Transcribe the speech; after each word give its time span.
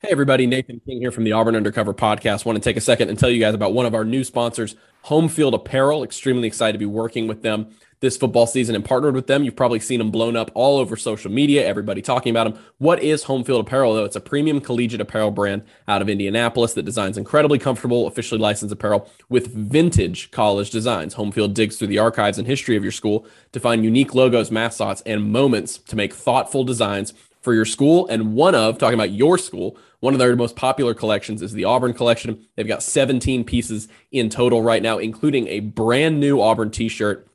Hey, 0.00 0.10
everybody. 0.12 0.46
Nathan 0.46 0.80
King 0.86 1.00
here 1.00 1.10
from 1.10 1.24
the 1.24 1.32
Auburn 1.32 1.56
Undercover 1.56 1.92
podcast. 1.92 2.44
Want 2.44 2.54
to 2.54 2.62
take 2.62 2.76
a 2.76 2.80
second 2.80 3.08
and 3.08 3.18
tell 3.18 3.28
you 3.28 3.40
guys 3.40 3.52
about 3.52 3.72
one 3.72 3.84
of 3.84 3.96
our 3.96 4.04
new 4.04 4.22
sponsors, 4.22 4.76
Home 5.02 5.28
Field 5.28 5.54
Apparel. 5.54 6.04
Extremely 6.04 6.46
excited 6.46 6.74
to 6.74 6.78
be 6.78 6.86
working 6.86 7.26
with 7.26 7.42
them 7.42 7.74
this 7.98 8.16
football 8.16 8.46
season 8.46 8.76
and 8.76 8.84
partnered 8.84 9.16
with 9.16 9.26
them. 9.26 9.42
You've 9.42 9.56
probably 9.56 9.80
seen 9.80 9.98
them 9.98 10.12
blown 10.12 10.36
up 10.36 10.52
all 10.54 10.78
over 10.78 10.96
social 10.96 11.32
media, 11.32 11.66
everybody 11.66 12.00
talking 12.00 12.30
about 12.30 12.44
them. 12.54 12.62
What 12.78 13.02
is 13.02 13.24
Home 13.24 13.42
Field 13.42 13.66
Apparel, 13.66 13.94
though? 13.94 14.04
It's 14.04 14.14
a 14.14 14.20
premium 14.20 14.60
collegiate 14.60 15.00
apparel 15.00 15.32
brand 15.32 15.64
out 15.88 16.00
of 16.00 16.08
Indianapolis 16.08 16.74
that 16.74 16.84
designs 16.84 17.18
incredibly 17.18 17.58
comfortable, 17.58 18.06
officially 18.06 18.40
licensed 18.40 18.72
apparel 18.72 19.10
with 19.28 19.52
vintage 19.52 20.30
college 20.30 20.70
designs. 20.70 21.14
Home 21.14 21.32
Field 21.32 21.54
digs 21.54 21.76
through 21.76 21.88
the 21.88 21.98
archives 21.98 22.38
and 22.38 22.46
history 22.46 22.76
of 22.76 22.84
your 22.84 22.92
school 22.92 23.26
to 23.50 23.58
find 23.58 23.84
unique 23.84 24.14
logos, 24.14 24.52
mascots, 24.52 25.02
and 25.04 25.32
moments 25.32 25.78
to 25.78 25.96
make 25.96 26.14
thoughtful 26.14 26.62
designs 26.62 27.14
for 27.48 27.54
your 27.54 27.64
school. 27.64 28.06
And 28.08 28.34
one 28.34 28.54
of, 28.54 28.76
talking 28.76 28.98
about 28.98 29.12
your 29.12 29.38
school, 29.38 29.78
one 30.00 30.12
of 30.12 30.18
their 30.18 30.36
most 30.36 30.54
popular 30.54 30.92
collections 30.92 31.40
is 31.40 31.54
the 31.54 31.64
Auburn 31.64 31.94
collection. 31.94 32.44
They've 32.54 32.68
got 32.68 32.82
17 32.82 33.42
pieces 33.44 33.88
in 34.12 34.28
total 34.28 34.60
right 34.60 34.82
now, 34.82 34.98
including 34.98 35.48
a 35.48 35.60
brand 35.60 36.20
new 36.20 36.42
Auburn 36.42 36.70
t 36.70 36.90
shirt 36.90 37.26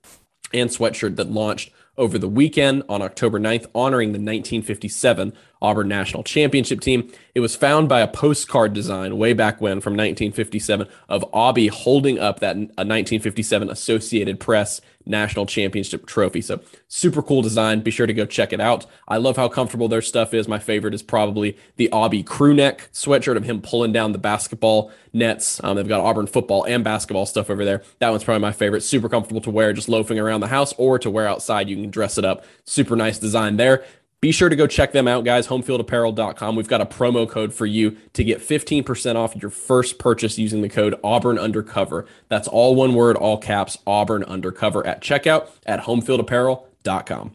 and 0.53 0.69
sweatshirt 0.69 1.15
that 1.15 1.31
launched 1.31 1.71
over 1.97 2.19
the 2.19 2.29
weekend 2.29 2.83
on 2.87 3.01
October 3.01 3.39
9th, 3.39 3.65
honoring 3.73 4.09
the 4.09 4.19
1957 4.19 5.33
Auburn 5.63 5.87
National 5.87 6.23
Championship 6.23 6.81
team. 6.81 7.11
It 7.33 7.39
was 7.39 7.55
found 7.55 7.89
by 7.89 8.01
a 8.01 8.07
postcard 8.07 8.73
design 8.73 9.17
way 9.17 9.33
back 9.33 9.61
when 9.61 9.81
from 9.81 9.93
1957 9.93 10.87
of 11.09 11.25
Aubie 11.31 11.69
holding 11.69 12.19
up 12.19 12.41
that 12.41 12.57
1957 12.57 13.69
Associated 13.69 14.39
Press 14.39 14.81
National 15.05 15.45
Championship 15.45 16.05
trophy. 16.05 16.41
So 16.41 16.61
super 16.87 17.21
cool 17.21 17.41
design. 17.41 17.81
Be 17.81 17.91
sure 17.91 18.07
to 18.07 18.13
go 18.13 18.25
check 18.25 18.53
it 18.53 18.61
out. 18.61 18.85
I 19.07 19.17
love 19.17 19.35
how 19.35 19.47
comfortable 19.47 19.87
their 19.87 20.01
stuff 20.01 20.33
is. 20.33 20.47
My 20.47 20.59
favorite 20.59 20.93
is 20.93 21.03
probably 21.03 21.57
the 21.75 21.89
Aubie 21.91 22.25
crew 22.25 22.53
neck 22.53 22.89
sweatshirt 22.93 23.37
of 23.37 23.43
him 23.43 23.61
pulling 23.61 23.91
down 23.91 24.11
the 24.11 24.17
basketball 24.17 24.91
nets. 25.11 25.63
Um, 25.63 25.75
they've 25.75 25.87
got 25.87 26.01
Auburn 26.01 26.27
football 26.27 26.63
and 26.65 26.83
basketball 26.83 27.25
stuff 27.25 27.49
over 27.49 27.65
there. 27.65 27.83
That 27.99 28.09
one's 28.09 28.23
probably 28.23 28.41
my 28.41 28.51
favorite. 28.51 28.81
Super 28.81 29.09
comfortable 29.09 29.41
to 29.41 29.49
wear 29.49 29.73
just 29.73 29.89
loafing 29.89 30.19
around 30.19 30.41
the 30.41 30.47
house 30.47 30.73
or 30.77 30.99
to 30.99 31.09
wear 31.09 31.27
outside. 31.27 31.69
You 31.69 31.75
can 31.75 31.89
dress 31.89 32.17
it 32.17 32.25
up. 32.25 32.45
Super 32.65 32.95
nice 32.95 33.19
design 33.19 33.57
there. 33.57 33.83
Be 34.23 34.31
sure 34.31 34.47
to 34.47 34.55
go 34.55 34.67
check 34.67 34.93
them 34.93 35.05
out, 35.05 35.25
guys. 35.25 35.47
Homefieldapparel.com. 35.47 36.55
We've 36.55 36.69
got 36.69 36.79
a 36.79 36.85
promo 36.85 37.27
code 37.27 37.53
for 37.53 37.65
you 37.65 37.97
to 38.13 38.23
get 38.23 38.39
15% 38.39 39.17
off 39.17 39.35
your 39.35 39.49
first 39.49 39.99
purchase 39.99 40.39
using 40.39 40.61
the 40.61 40.69
code 40.69 40.97
Auburn 41.03 41.37
Undercover. 41.37 42.05
That's 42.29 42.47
all 42.47 42.73
one 42.73 42.93
word, 42.93 43.17
all 43.17 43.37
caps, 43.37 43.77
Auburn 43.85 44.23
Undercover 44.23 44.87
at 44.87 45.01
checkout 45.01 45.49
at 45.65 45.81
homefieldapparel.com. 45.81 47.33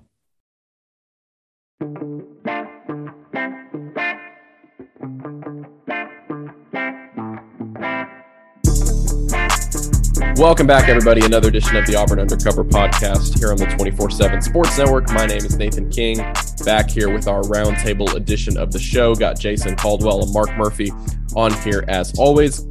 Welcome 10.39 10.69
back, 10.69 10.89
everybody. 10.89 11.27
Another 11.27 11.49
edition 11.49 11.75
of 11.75 11.85
the 11.85 11.97
Auburn 11.97 12.21
Undercover 12.21 12.63
podcast 12.63 13.37
here 13.41 13.51
on 13.51 13.57
the 13.57 13.67
24 13.67 14.09
7 14.09 14.41
Sports 14.41 14.79
Network. 14.79 15.11
My 15.11 15.27
name 15.27 15.39
is 15.45 15.57
Nathan 15.57 15.91
King, 15.91 16.19
back 16.65 16.89
here 16.89 17.13
with 17.13 17.27
our 17.27 17.43
roundtable 17.43 18.15
edition 18.15 18.57
of 18.57 18.71
the 18.71 18.79
show. 18.79 19.17
Got 19.17 19.41
Jason 19.41 19.75
Caldwell 19.75 20.23
and 20.23 20.33
Mark 20.33 20.57
Murphy 20.57 20.93
on 21.35 21.53
here 21.63 21.85
as 21.89 22.17
always. 22.21 22.65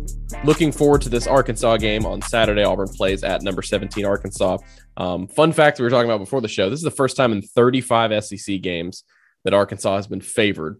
Looking 0.46 0.72
forward 0.72 1.02
to 1.02 1.10
this 1.10 1.28
Arkansas 1.28 1.76
game 1.76 2.06
on 2.06 2.22
Saturday. 2.22 2.64
Auburn 2.64 2.88
plays 2.88 3.26
at 3.26 3.42
number 3.42 3.62
17 3.62 4.06
Arkansas. 4.06 4.60
Um, 4.96 5.28
fun 5.28 5.52
fact 5.52 5.78
we 5.78 5.84
were 5.84 5.90
talking 5.90 6.10
about 6.10 6.20
before 6.20 6.40
the 6.40 6.48
show 6.48 6.70
this 6.70 6.80
is 6.80 6.86
the 6.86 6.90
first 6.90 7.18
time 7.18 7.34
in 7.34 7.42
35 7.42 8.24
SEC 8.24 8.62
games 8.62 9.04
that 9.44 9.54
Arkansas 9.54 9.98
has 9.98 10.08
been 10.08 10.22
favored 10.22 10.80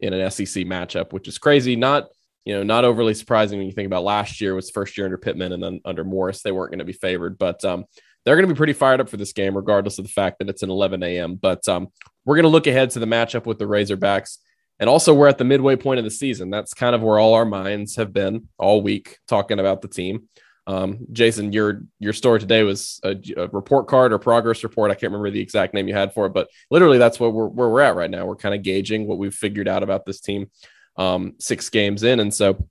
in 0.00 0.14
an 0.14 0.30
SEC 0.30 0.64
matchup, 0.64 1.12
which 1.12 1.28
is 1.28 1.36
crazy. 1.36 1.76
Not 1.76 2.08
you 2.44 2.54
know, 2.54 2.62
not 2.62 2.84
overly 2.84 3.14
surprising 3.14 3.58
when 3.58 3.66
you 3.66 3.74
think 3.74 3.86
about 3.86 4.04
last 4.04 4.40
year 4.40 4.54
was 4.54 4.70
first 4.70 4.96
year 4.96 5.06
under 5.06 5.18
Pittman 5.18 5.52
and 5.52 5.62
then 5.62 5.80
under 5.84 6.04
Morris, 6.04 6.42
they 6.42 6.52
weren't 6.52 6.70
going 6.70 6.78
to 6.78 6.84
be 6.84 6.92
favored, 6.92 7.38
but 7.38 7.64
um, 7.64 7.84
they're 8.24 8.36
going 8.36 8.48
to 8.48 8.54
be 8.54 8.58
pretty 8.58 8.72
fired 8.72 9.00
up 9.00 9.08
for 9.08 9.16
this 9.16 9.32
game, 9.32 9.56
regardless 9.56 9.98
of 9.98 10.04
the 10.04 10.10
fact 10.10 10.38
that 10.38 10.48
it's 10.48 10.62
an 10.62 10.70
11 10.70 11.02
a.m. 11.02 11.34
But 11.34 11.66
um, 11.68 11.88
we're 12.24 12.36
going 12.36 12.44
to 12.44 12.50
look 12.50 12.66
ahead 12.66 12.90
to 12.90 12.98
the 12.98 13.06
matchup 13.06 13.46
with 13.46 13.58
the 13.58 13.64
Razorbacks. 13.64 14.38
And 14.80 14.88
also, 14.88 15.12
we're 15.12 15.28
at 15.28 15.38
the 15.38 15.44
midway 15.44 15.76
point 15.76 15.98
of 15.98 16.04
the 16.04 16.10
season. 16.10 16.50
That's 16.50 16.72
kind 16.72 16.94
of 16.94 17.02
where 17.02 17.18
all 17.18 17.34
our 17.34 17.44
minds 17.44 17.96
have 17.96 18.12
been 18.12 18.48
all 18.58 18.80
week 18.80 19.18
talking 19.26 19.58
about 19.58 19.82
the 19.82 19.88
team. 19.88 20.28
Um, 20.68 21.06
Jason, 21.10 21.52
your 21.52 21.82
your 21.98 22.12
story 22.12 22.38
today 22.38 22.62
was 22.62 23.00
a, 23.02 23.16
a, 23.38 23.48
report 23.48 23.88
card 23.88 24.12
or 24.12 24.18
progress 24.18 24.62
report. 24.62 24.90
I 24.90 24.94
can't 24.94 25.10
remember 25.10 25.30
the 25.30 25.40
exact 25.40 25.72
name 25.72 25.88
you 25.88 25.94
had 25.94 26.12
for 26.12 26.26
it, 26.26 26.34
but 26.34 26.48
literally 26.70 26.98
that's 26.98 27.18
what 27.18 27.32
we're 27.32 27.48
where 27.48 27.70
we're 27.70 27.80
at 27.80 27.96
right 27.96 28.10
now. 28.10 28.26
We're 28.26 28.36
kind 28.36 28.54
of 28.54 28.62
gauging 28.62 29.06
what 29.06 29.16
we've 29.16 29.34
figured 29.34 29.66
out 29.66 29.82
about 29.82 30.04
this 30.04 30.20
team 30.20 30.50
um, 30.98 31.34
six 31.38 31.70
games 31.70 32.02
in. 32.02 32.20
And 32.20 32.34
so 32.34 32.68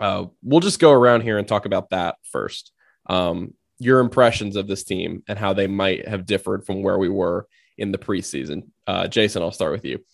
uh, 0.00 0.26
we'll 0.42 0.60
just 0.60 0.80
go 0.80 0.92
around 0.92 1.22
here 1.22 1.38
and 1.38 1.48
talk 1.48 1.64
about 1.64 1.90
that 1.90 2.16
first. 2.24 2.72
Um, 3.06 3.54
your 3.78 4.00
impressions 4.00 4.56
of 4.56 4.66
this 4.66 4.84
team 4.84 5.22
and 5.26 5.38
how 5.38 5.54
they 5.54 5.66
might 5.66 6.06
have 6.06 6.26
differed 6.26 6.64
from 6.64 6.82
where 6.82 6.98
we 6.98 7.08
were 7.08 7.46
in 7.78 7.92
the 7.92 7.98
preseason. 7.98 8.64
Uh, 8.86 9.08
Jason, 9.08 9.42
I'll 9.42 9.50
start 9.50 9.72
with 9.72 9.84
you. 9.84 10.04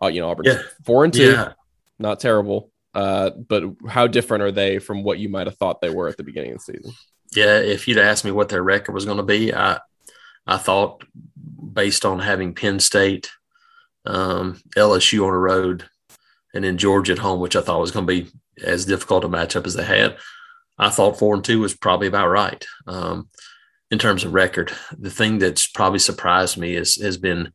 Uh, 0.00 0.08
you 0.08 0.20
know, 0.20 0.30
Auburn 0.30 0.46
yeah. 0.46 0.62
four 0.84 1.04
and 1.04 1.12
two, 1.12 1.32
yeah. 1.32 1.52
not 1.98 2.20
terrible. 2.20 2.70
Uh, 2.94 3.30
but 3.30 3.64
how 3.88 4.06
different 4.06 4.42
are 4.42 4.52
they 4.52 4.78
from 4.78 5.02
what 5.02 5.18
you 5.18 5.28
might 5.28 5.46
have 5.46 5.56
thought 5.56 5.80
they 5.80 5.90
were 5.90 6.08
at 6.08 6.16
the 6.16 6.22
beginning 6.22 6.52
of 6.52 6.58
the 6.58 6.72
season? 6.72 6.92
Yeah, 7.34 7.58
if 7.58 7.86
you'd 7.86 7.98
asked 7.98 8.24
me 8.24 8.30
what 8.30 8.48
their 8.48 8.62
record 8.62 8.92
was 8.92 9.04
going 9.04 9.18
to 9.18 9.22
be, 9.22 9.52
I 9.52 9.80
I 10.46 10.56
thought 10.56 11.04
based 11.72 12.04
on 12.04 12.20
having 12.20 12.54
Penn 12.54 12.80
State, 12.80 13.30
um, 14.06 14.60
LSU 14.76 15.26
on 15.26 15.32
the 15.32 15.38
road, 15.38 15.88
and 16.58 16.64
then 16.64 16.76
Georgia 16.76 17.12
at 17.12 17.18
home, 17.18 17.38
which 17.38 17.54
I 17.54 17.60
thought 17.60 17.80
was 17.80 17.92
going 17.92 18.04
to 18.04 18.12
be 18.12 18.30
as 18.64 18.84
difficult 18.84 19.22
a 19.22 19.28
matchup 19.28 19.64
as 19.64 19.74
they 19.74 19.84
had. 19.84 20.16
I 20.76 20.90
thought 20.90 21.16
four 21.16 21.32
and 21.32 21.44
two 21.44 21.60
was 21.60 21.72
probably 21.72 22.08
about 22.08 22.30
right 22.30 22.66
um, 22.88 23.28
in 23.92 24.00
terms 24.00 24.24
of 24.24 24.34
record. 24.34 24.72
The 24.98 25.08
thing 25.08 25.38
that's 25.38 25.68
probably 25.68 26.00
surprised 26.00 26.58
me 26.58 26.74
is 26.74 26.96
has 26.96 27.16
been 27.16 27.52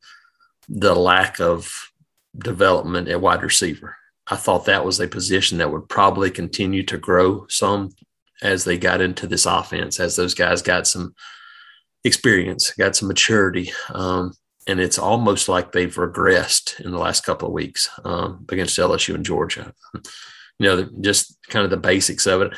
the 0.69 0.95
lack 0.95 1.41
of 1.41 1.91
development 2.37 3.09
at 3.09 3.19
wide 3.19 3.43
receiver. 3.43 3.97
I 4.27 4.37
thought 4.37 4.67
that 4.67 4.85
was 4.85 5.01
a 5.01 5.07
position 5.09 5.57
that 5.57 5.69
would 5.69 5.89
probably 5.89 6.31
continue 6.31 6.83
to 6.83 6.97
grow 6.97 7.45
some 7.49 7.89
as 8.41 8.63
they 8.63 8.77
got 8.77 9.01
into 9.01 9.27
this 9.27 9.45
offense, 9.45 9.99
as 9.99 10.15
those 10.15 10.33
guys 10.33 10.61
got 10.61 10.87
some 10.87 11.13
experience, 12.05 12.71
got 12.71 12.95
some 12.95 13.09
maturity. 13.09 13.69
Um, 13.89 14.31
and 14.67 14.79
it's 14.79 14.99
almost 14.99 15.49
like 15.49 15.71
they've 15.71 15.93
regressed 15.95 16.79
in 16.79 16.91
the 16.91 16.97
last 16.97 17.25
couple 17.25 17.47
of 17.47 17.53
weeks 17.53 17.89
um, 18.05 18.45
against 18.49 18.77
LSU 18.77 19.15
and 19.15 19.25
Georgia. 19.25 19.73
You 20.59 20.67
know, 20.67 20.87
just 21.01 21.35
kind 21.49 21.65
of 21.65 21.71
the 21.71 21.77
basics 21.77 22.27
of 22.27 22.43
it. 22.43 22.53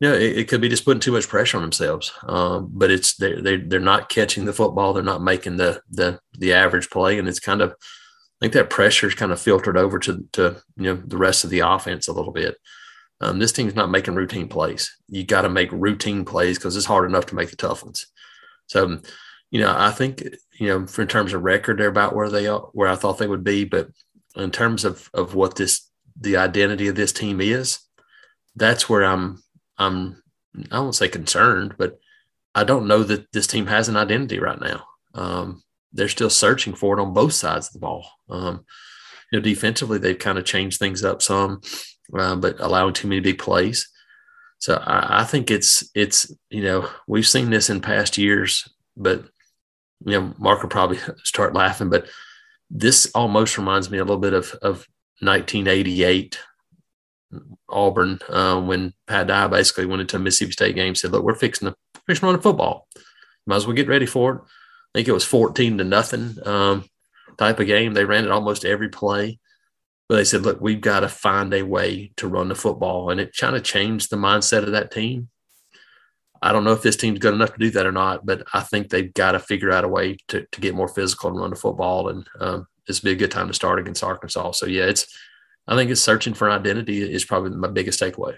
You 0.00 0.08
know, 0.08 0.14
it, 0.14 0.38
it 0.38 0.48
could 0.48 0.62
be 0.62 0.70
just 0.70 0.86
putting 0.86 0.98
too 0.98 1.12
much 1.12 1.28
pressure 1.28 1.58
on 1.58 1.62
themselves, 1.62 2.10
um, 2.26 2.70
but 2.72 2.90
it's 2.90 3.16
they 3.16 3.38
they 3.38 3.58
they're 3.58 3.80
not 3.80 4.08
catching 4.08 4.46
the 4.46 4.54
football. 4.54 4.94
They're 4.94 5.02
not 5.02 5.22
making 5.22 5.58
the 5.58 5.82
the 5.90 6.18
the 6.38 6.54
average 6.54 6.88
play, 6.88 7.18
and 7.18 7.28
it's 7.28 7.40
kind 7.40 7.60
of 7.60 7.72
I 7.72 8.36
think 8.40 8.54
that 8.54 8.70
pressure 8.70 9.08
is 9.08 9.14
kind 9.14 9.30
of 9.30 9.38
filtered 9.38 9.76
over 9.76 9.98
to 10.00 10.26
to 10.32 10.62
you 10.78 10.84
know 10.84 11.02
the 11.06 11.18
rest 11.18 11.44
of 11.44 11.50
the 11.50 11.60
offense 11.60 12.08
a 12.08 12.14
little 12.14 12.32
bit. 12.32 12.56
Um, 13.20 13.38
this 13.38 13.52
team's 13.52 13.74
not 13.74 13.90
making 13.90 14.14
routine 14.14 14.48
plays. 14.48 14.90
You 15.08 15.22
got 15.22 15.42
to 15.42 15.50
make 15.50 15.70
routine 15.70 16.24
plays 16.24 16.58
because 16.58 16.76
it's 16.76 16.86
hard 16.86 17.08
enough 17.08 17.26
to 17.26 17.34
make 17.34 17.50
the 17.50 17.56
tough 17.56 17.84
ones. 17.84 18.06
So 18.68 19.00
you 19.50 19.60
know, 19.60 19.72
I 19.76 19.90
think 19.92 20.24
you 20.58 20.68
know, 20.68 20.86
in 20.98 21.08
terms 21.08 21.32
of 21.32 21.42
record, 21.42 21.78
they're 21.78 21.88
about 21.88 22.14
where 22.14 22.30
they 22.30 22.46
are, 22.46 22.60
where 22.72 22.88
I 22.88 22.96
thought 22.96 23.18
they 23.18 23.26
would 23.26 23.44
be. 23.44 23.64
But 23.64 23.88
in 24.36 24.50
terms 24.50 24.84
of 24.84 25.10
of 25.14 25.34
what 25.34 25.56
this 25.56 25.88
the 26.20 26.36
identity 26.36 26.88
of 26.88 26.94
this 26.94 27.12
team 27.12 27.40
is, 27.40 27.80
that's 28.56 28.88
where 28.88 29.04
I'm 29.04 29.42
I'm 29.78 30.22
I 30.70 30.78
won't 30.78 30.94
say 30.94 31.08
concerned, 31.08 31.74
but 31.78 31.98
I 32.54 32.64
don't 32.64 32.86
know 32.86 33.02
that 33.02 33.32
this 33.32 33.46
team 33.46 33.66
has 33.66 33.88
an 33.88 33.96
identity 33.96 34.38
right 34.38 34.60
now. 34.60 34.84
Um, 35.14 35.62
they're 35.92 36.08
still 36.08 36.30
searching 36.30 36.74
for 36.74 36.98
it 36.98 37.02
on 37.02 37.12
both 37.12 37.32
sides 37.32 37.68
of 37.68 37.72
the 37.74 37.78
ball. 37.80 38.08
Um, 38.28 38.64
you 39.30 39.38
know, 39.38 39.42
defensively 39.42 39.98
they've 39.98 40.18
kind 40.18 40.38
of 40.38 40.44
changed 40.44 40.78
things 40.78 41.04
up 41.04 41.22
some, 41.22 41.60
uh, 42.16 42.36
but 42.36 42.56
allowing 42.60 42.94
too 42.94 43.08
many 43.08 43.20
big 43.20 43.38
plays. 43.38 43.88
So 44.58 44.74
I, 44.74 45.20
I 45.20 45.24
think 45.24 45.50
it's 45.50 45.90
it's 45.94 46.32
you 46.50 46.62
know 46.62 46.88
we've 47.08 47.26
seen 47.26 47.50
this 47.50 47.70
in 47.70 47.80
past 47.80 48.18
years, 48.18 48.68
but 48.96 49.24
you 50.04 50.20
know, 50.20 50.34
Mark 50.38 50.62
will 50.62 50.68
probably 50.68 50.98
start 51.24 51.54
laughing, 51.54 51.90
but 51.90 52.06
this 52.70 53.10
almost 53.14 53.58
reminds 53.58 53.90
me 53.90 53.98
a 53.98 54.04
little 54.04 54.18
bit 54.18 54.34
of, 54.34 54.52
of 54.62 54.86
1988 55.20 56.38
Auburn 57.68 58.20
uh, 58.28 58.60
when 58.60 58.92
Pat 59.06 59.26
Dye 59.26 59.48
basically 59.48 59.86
went 59.86 60.02
into 60.02 60.16
a 60.16 60.20
Mississippi 60.20 60.52
State 60.52 60.74
game, 60.74 60.94
said, 60.94 61.12
"Look, 61.12 61.24
we're 61.24 61.34
fixing 61.34 61.68
to 61.68 61.76
fixing 62.06 62.26
to 62.28 62.32
run 62.32 62.40
football. 62.40 62.88
Might 63.46 63.56
as 63.56 63.66
well 63.66 63.76
get 63.76 63.88
ready 63.88 64.06
for 64.06 64.32
it." 64.32 64.40
I 64.40 64.98
think 64.98 65.08
it 65.08 65.12
was 65.12 65.24
14 65.24 65.78
to 65.78 65.84
nothing 65.84 66.36
um, 66.46 66.84
type 67.36 67.58
of 67.58 67.66
game. 67.66 67.94
They 67.94 68.04
ran 68.04 68.24
it 68.24 68.30
almost 68.30 68.64
every 68.64 68.88
play, 68.88 69.38
but 70.08 70.16
they 70.16 70.24
said, 70.24 70.42
"Look, 70.42 70.60
we've 70.60 70.80
got 70.80 71.00
to 71.00 71.08
find 71.08 71.52
a 71.52 71.62
way 71.62 72.12
to 72.16 72.28
run 72.28 72.48
the 72.48 72.54
football," 72.54 73.10
and 73.10 73.20
it 73.20 73.36
kind 73.36 73.56
of 73.56 73.64
changed 73.64 74.10
the 74.10 74.16
mindset 74.16 74.64
of 74.64 74.72
that 74.72 74.90
team. 74.90 75.28
I 76.44 76.52
don't 76.52 76.62
know 76.62 76.72
if 76.72 76.82
this 76.82 76.96
team's 76.96 77.20
good 77.20 77.32
enough 77.32 77.54
to 77.54 77.58
do 77.58 77.70
that 77.70 77.86
or 77.86 77.92
not, 77.92 78.26
but 78.26 78.46
I 78.52 78.60
think 78.60 78.90
they've 78.90 79.12
got 79.14 79.32
to 79.32 79.38
figure 79.38 79.72
out 79.72 79.84
a 79.84 79.88
way 79.88 80.18
to, 80.28 80.46
to 80.52 80.60
get 80.60 80.74
more 80.74 80.88
physical 80.88 81.30
and 81.30 81.40
run 81.40 81.48
the 81.48 81.56
football. 81.56 82.10
And 82.10 82.28
um, 82.38 82.66
this 82.86 83.02
would 83.02 83.08
be 83.08 83.12
a 83.12 83.18
good 83.18 83.30
time 83.30 83.48
to 83.48 83.54
start 83.54 83.78
against 83.78 84.04
Arkansas. 84.04 84.52
So 84.52 84.66
yeah, 84.66 84.84
it's 84.84 85.06
I 85.66 85.74
think 85.74 85.90
it's 85.90 86.02
searching 86.02 86.34
for 86.34 86.46
an 86.46 86.60
identity 86.60 87.00
is 87.00 87.24
probably 87.24 87.56
my 87.56 87.68
biggest 87.68 87.98
takeaway. 87.98 88.36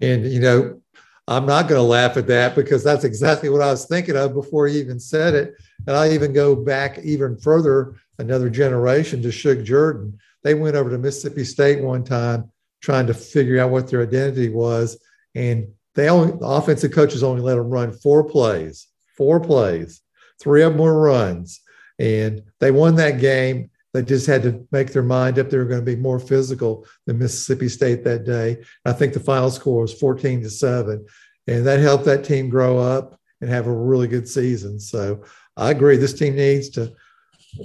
And 0.00 0.24
you 0.24 0.40
know, 0.40 0.80
I'm 1.28 1.44
not 1.44 1.68
going 1.68 1.78
to 1.78 1.86
laugh 1.86 2.16
at 2.16 2.26
that 2.28 2.54
because 2.54 2.82
that's 2.82 3.04
exactly 3.04 3.50
what 3.50 3.60
I 3.60 3.70
was 3.70 3.84
thinking 3.84 4.16
of 4.16 4.32
before 4.32 4.66
you 4.66 4.80
even 4.80 4.98
said 4.98 5.34
it. 5.34 5.54
And 5.86 5.94
I 5.94 6.12
even 6.12 6.32
go 6.32 6.56
back 6.56 6.98
even 7.00 7.36
further, 7.36 7.96
another 8.18 8.48
generation 8.48 9.20
to 9.20 9.30
Shug 9.30 9.66
Jordan. 9.66 10.18
They 10.44 10.54
went 10.54 10.76
over 10.76 10.88
to 10.88 10.96
Mississippi 10.96 11.44
State 11.44 11.82
one 11.82 12.04
time 12.04 12.50
trying 12.80 13.06
to 13.06 13.12
figure 13.12 13.60
out 13.60 13.68
what 13.68 13.88
their 13.90 14.02
identity 14.02 14.48
was. 14.48 14.98
And 15.34 15.68
they 15.94 16.08
only, 16.08 16.32
the 16.32 16.46
offensive 16.46 16.92
coaches 16.92 17.22
only 17.22 17.42
let 17.42 17.56
them 17.56 17.70
run 17.70 17.92
four 17.92 18.24
plays, 18.24 18.86
four 19.16 19.40
plays, 19.40 20.00
three 20.40 20.62
of 20.62 20.72
them 20.72 20.80
were 20.80 21.00
runs. 21.00 21.60
And 21.98 22.42
they 22.60 22.70
won 22.70 22.96
that 22.96 23.20
game. 23.20 23.70
They 23.92 24.02
just 24.02 24.26
had 24.26 24.42
to 24.44 24.66
make 24.70 24.92
their 24.92 25.02
mind 25.02 25.38
up. 25.38 25.50
They 25.50 25.58
were 25.58 25.64
going 25.64 25.84
to 25.84 25.96
be 25.96 26.00
more 26.00 26.20
physical 26.20 26.86
than 27.06 27.18
Mississippi 27.18 27.68
State 27.68 28.04
that 28.04 28.24
day. 28.24 28.62
I 28.84 28.92
think 28.92 29.12
the 29.12 29.20
final 29.20 29.50
score 29.50 29.82
was 29.82 29.92
14 29.92 30.42
to 30.42 30.50
7. 30.50 31.04
And 31.46 31.66
that 31.66 31.80
helped 31.80 32.04
that 32.04 32.24
team 32.24 32.48
grow 32.48 32.78
up 32.78 33.18
and 33.40 33.50
have 33.50 33.66
a 33.66 33.72
really 33.72 34.06
good 34.06 34.28
season. 34.28 34.78
So 34.78 35.24
I 35.56 35.70
agree. 35.70 35.96
This 35.96 36.14
team 36.14 36.36
needs 36.36 36.70
to 36.70 36.92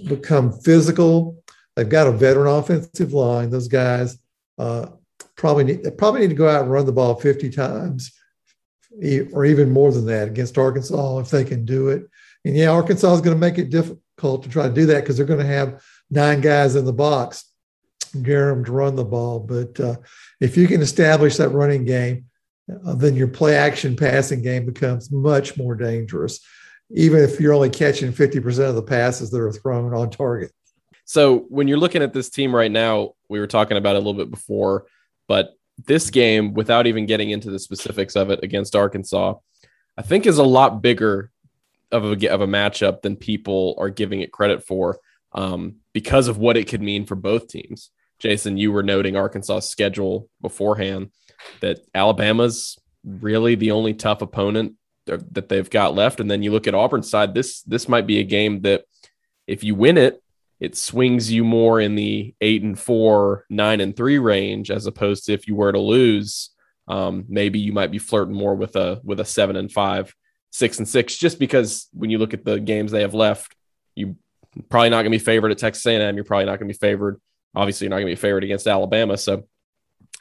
become 0.07 0.51
physical. 0.51 1.43
They've 1.75 1.87
got 1.87 2.07
a 2.07 2.11
veteran 2.11 2.47
offensive 2.47 3.13
line. 3.13 3.51
Those 3.51 3.67
guys 3.67 4.17
uh, 4.57 4.87
probably 5.37 5.65
need, 5.65 5.97
probably 5.97 6.21
need 6.21 6.29
to 6.29 6.35
go 6.35 6.49
out 6.49 6.63
and 6.63 6.71
run 6.71 6.85
the 6.85 6.91
ball 6.91 7.15
50 7.15 7.49
times 7.51 8.14
or 9.33 9.45
even 9.45 9.71
more 9.71 9.91
than 9.91 10.05
that 10.05 10.27
against 10.27 10.57
Arkansas 10.57 11.19
if 11.19 11.29
they 11.29 11.43
can 11.43 11.65
do 11.65 11.89
it. 11.89 12.07
And 12.43 12.55
yeah, 12.55 12.69
Arkansas 12.69 13.13
is 13.13 13.21
going 13.21 13.35
to 13.35 13.39
make 13.39 13.57
it 13.57 13.69
difficult 13.69 14.43
to 14.43 14.49
try 14.49 14.67
to 14.67 14.73
do 14.73 14.85
that 14.87 15.01
because 15.01 15.17
they're 15.17 15.25
going 15.25 15.39
to 15.39 15.45
have 15.45 15.83
nine 16.09 16.41
guys 16.41 16.75
in 16.75 16.85
the 16.85 16.93
box, 16.93 17.49
guarantee 18.21 18.55
them 18.55 18.65
to 18.65 18.71
run 18.71 18.95
the 18.95 19.03
ball. 19.03 19.39
But 19.39 19.79
uh, 19.79 19.95
if 20.39 20.55
you 20.55 20.67
can 20.67 20.81
establish 20.81 21.37
that 21.37 21.49
running 21.49 21.85
game, 21.85 22.25
uh, 22.85 22.95
then 22.95 23.15
your 23.15 23.27
play 23.27 23.55
action 23.55 23.95
passing 23.95 24.41
game 24.41 24.65
becomes 24.65 25.11
much 25.11 25.57
more 25.57 25.75
dangerous, 25.75 26.39
even 26.91 27.21
if 27.21 27.39
you're 27.39 27.53
only 27.53 27.69
catching 27.69 28.11
50% 28.11 28.69
of 28.69 28.75
the 28.75 28.81
passes 28.81 29.31
that 29.31 29.41
are 29.41 29.51
thrown 29.51 29.93
on 29.93 30.09
target. 30.09 30.51
So 31.05 31.39
when 31.49 31.67
you're 31.67 31.77
looking 31.77 32.01
at 32.01 32.13
this 32.13 32.29
team 32.29 32.55
right 32.55 32.71
now, 32.71 33.13
we 33.29 33.39
were 33.39 33.47
talking 33.47 33.77
about 33.77 33.95
it 33.95 33.97
a 33.97 33.99
little 33.99 34.13
bit 34.13 34.31
before, 34.31 34.85
but 35.27 35.55
this 35.77 36.09
game, 36.09 36.53
without 36.53 36.87
even 36.87 37.05
getting 37.05 37.29
into 37.29 37.51
the 37.51 37.59
specifics 37.59 38.15
of 38.15 38.29
it 38.29 38.39
against 38.43 38.75
Arkansas, 38.75 39.35
I 39.97 40.01
think 40.01 40.25
is 40.25 40.37
a 40.37 40.43
lot 40.43 40.81
bigger 40.81 41.31
of 41.91 42.05
a, 42.05 42.27
of 42.27 42.41
a 42.41 42.47
matchup 42.47 43.01
than 43.01 43.15
people 43.15 43.75
are 43.77 43.89
giving 43.89 44.21
it 44.21 44.31
credit 44.31 44.63
for 44.65 44.99
um, 45.33 45.77
because 45.93 46.27
of 46.27 46.37
what 46.37 46.57
it 46.57 46.67
could 46.67 46.81
mean 46.81 47.05
for 47.05 47.15
both 47.15 47.47
teams. 47.47 47.91
Jason, 48.19 48.57
you 48.57 48.71
were 48.71 48.83
noting 48.83 49.15
Arkansas's 49.15 49.69
schedule 49.69 50.29
beforehand 50.41 51.11
that 51.59 51.79
Alabama's 51.93 52.77
really 53.03 53.55
the 53.55 53.71
only 53.71 53.93
tough 53.93 54.21
opponent 54.21 54.73
that 55.05 55.49
they've 55.49 55.69
got 55.69 55.93
left. 55.93 56.19
And 56.19 56.31
then 56.31 56.41
you 56.41 56.51
look 56.51 56.67
at 56.67 56.73
Auburn's 56.73 57.09
side, 57.09 57.33
this 57.33 57.61
this 57.61 57.87
might 57.87 58.07
be 58.07 58.19
a 58.19 58.23
game 58.23 58.61
that 58.61 58.85
if 59.45 59.63
you 59.63 59.75
win 59.75 59.97
it, 59.97 60.21
it 60.59 60.77
swings 60.77 61.31
you 61.31 61.43
more 61.43 61.79
in 61.81 61.95
the 61.95 62.33
eight 62.41 62.63
and 62.63 62.79
four, 62.79 63.45
nine 63.49 63.81
and 63.81 63.95
three 63.95 64.19
range, 64.19 64.71
as 64.71 64.85
opposed 64.85 65.25
to 65.25 65.33
if 65.33 65.47
you 65.47 65.55
were 65.55 65.71
to 65.71 65.79
lose, 65.79 66.51
um, 66.87 67.25
maybe 67.27 67.59
you 67.59 67.73
might 67.73 67.91
be 67.91 67.97
flirting 67.97 68.35
more 68.35 68.55
with 68.55 68.75
a 68.75 69.01
with 69.03 69.19
a 69.19 69.25
seven 69.25 69.55
and 69.55 69.71
five, 69.71 70.13
six 70.51 70.77
and 70.77 70.87
six, 70.87 71.17
just 71.17 71.39
because 71.39 71.87
when 71.93 72.09
you 72.09 72.17
look 72.17 72.33
at 72.33 72.45
the 72.45 72.59
games 72.59 72.91
they 72.91 73.01
have 73.01 73.13
left, 73.13 73.55
you 73.95 74.15
probably 74.69 74.89
not 74.89 74.97
going 74.97 75.11
to 75.11 75.17
be 75.17 75.23
favored 75.23 75.51
at 75.51 75.57
Texas 75.57 75.85
A&M. 75.85 76.15
You're 76.15 76.23
probably 76.23 76.45
not 76.45 76.59
going 76.59 76.69
to 76.69 76.73
be 76.73 76.77
favored. 76.77 77.19
Obviously, 77.53 77.85
you're 77.85 77.89
not 77.89 77.97
going 77.97 78.07
to 78.07 78.11
be 78.15 78.21
favored 78.21 78.43
against 78.43 78.67
Alabama. 78.67 79.17
So 79.17 79.47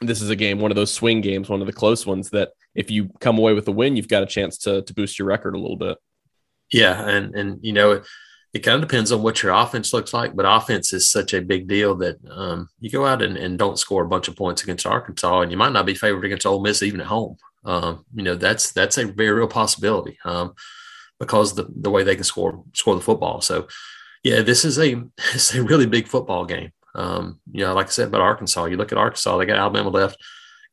this 0.01 0.21
is 0.21 0.29
a 0.29 0.35
game, 0.35 0.59
one 0.59 0.71
of 0.71 0.75
those 0.75 0.93
swing 0.93 1.21
games, 1.21 1.47
one 1.47 1.61
of 1.61 1.67
the 1.67 1.73
close 1.73 2.05
ones 2.05 2.29
that 2.31 2.49
if 2.73 2.91
you 2.91 3.09
come 3.19 3.37
away 3.37 3.53
with 3.53 3.67
a 3.67 3.71
win, 3.71 3.95
you've 3.95 4.09
got 4.09 4.23
a 4.23 4.27
chance 4.27 4.57
to 4.59 4.81
to 4.81 4.93
boost 4.93 5.17
your 5.17 5.27
record 5.27 5.55
a 5.55 5.59
little 5.59 5.77
bit. 5.77 5.97
Yeah, 6.71 7.07
and 7.07 7.35
and 7.35 7.59
you 7.61 7.73
know 7.73 8.01
it 8.55 8.63
kind 8.63 8.81
of 8.81 8.87
depends 8.87 9.11
on 9.11 9.21
what 9.21 9.43
your 9.43 9.51
offense 9.51 9.91
looks 9.91 10.13
like, 10.13 10.33
but 10.33 10.45
offense 10.45 10.93
is 10.93 11.09
such 11.09 11.33
a 11.33 11.41
big 11.41 11.67
deal 11.67 11.93
that 11.95 12.17
um, 12.31 12.69
you 12.79 12.89
go 12.89 13.05
out 13.05 13.21
and, 13.21 13.35
and, 13.35 13.59
don't 13.59 13.77
score 13.77 14.05
a 14.05 14.07
bunch 14.07 14.29
of 14.29 14.37
points 14.37 14.63
against 14.63 14.85
Arkansas, 14.85 15.41
and 15.41 15.51
you 15.51 15.57
might 15.57 15.73
not 15.73 15.85
be 15.85 15.93
favored 15.93 16.23
against 16.23 16.45
Ole 16.45 16.61
Miss 16.61 16.81
even 16.81 17.01
at 17.01 17.07
home. 17.07 17.35
Um, 17.65 18.05
you 18.15 18.23
know 18.23 18.35
that's 18.35 18.71
that's 18.71 18.97
a 18.97 19.07
very 19.07 19.33
real 19.33 19.49
possibility 19.49 20.17
um, 20.23 20.53
because 21.19 21.53
the 21.53 21.67
the 21.81 21.89
way 21.89 22.03
they 22.03 22.15
can 22.15 22.23
score 22.23 22.63
score 22.73 22.95
the 22.95 23.01
football. 23.01 23.41
So 23.41 23.67
yeah, 24.23 24.41
this 24.41 24.63
is 24.63 24.79
a 24.79 24.93
it's 25.33 25.53
a 25.53 25.61
really 25.61 25.85
big 25.85 26.07
football 26.07 26.45
game. 26.45 26.71
Um, 26.93 27.41
you 27.51 27.65
know, 27.65 27.73
like 27.73 27.87
I 27.87 27.89
said 27.89 28.07
about 28.07 28.21
Arkansas, 28.21 28.65
you 28.65 28.77
look 28.77 28.93
at 28.93 28.97
Arkansas, 28.97 29.37
they 29.37 29.45
got 29.45 29.57
Alabama 29.57 29.89
left, 29.89 30.17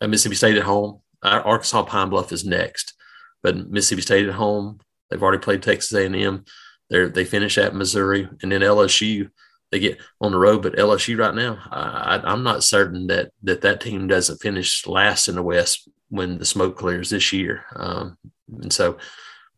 and 0.01 0.09
Mississippi 0.09 0.37
State 0.37 0.57
at 0.57 0.63
home. 0.63 1.01
Arkansas 1.25 1.83
Pine 1.83 2.11
Bluff 2.11 2.31
is 2.31 2.45
next, 2.45 2.95
but 3.43 3.57
Mississippi 3.71 4.03
State 4.03 4.29
at 4.29 4.35
home. 4.35 4.79
They've 5.11 5.23
already 5.23 5.43
played 5.43 5.63
Texas 5.63 5.93
A&M. 5.93 6.45
They 6.93 7.07
they 7.07 7.25
finish 7.25 7.57
at 7.57 7.75
Missouri 7.75 8.29
and 8.43 8.53
then 8.53 8.61
LSU. 8.61 9.31
They 9.71 9.81
get 9.81 9.99
on 10.21 10.33
the 10.33 10.39
road, 10.39 10.63
but 10.63 10.77
LSU 10.77 11.19
right 11.19 11.35
now, 11.35 11.59
I, 11.71 12.21
I'm 12.23 12.43
not 12.43 12.63
certain 12.63 13.07
that 13.07 13.31
that 13.43 13.63
that 13.63 13.81
team 13.81 14.07
doesn't 14.07 14.43
finish 14.43 14.87
last 14.87 15.29
in 15.29 15.35
the 15.35 15.43
West 15.43 15.89
when 16.11 16.37
the 16.37 16.45
smoke 16.45 16.77
clears 16.77 17.09
this 17.09 17.33
year. 17.33 17.65
Um, 17.75 18.19
and 18.61 18.71
so 18.71 18.99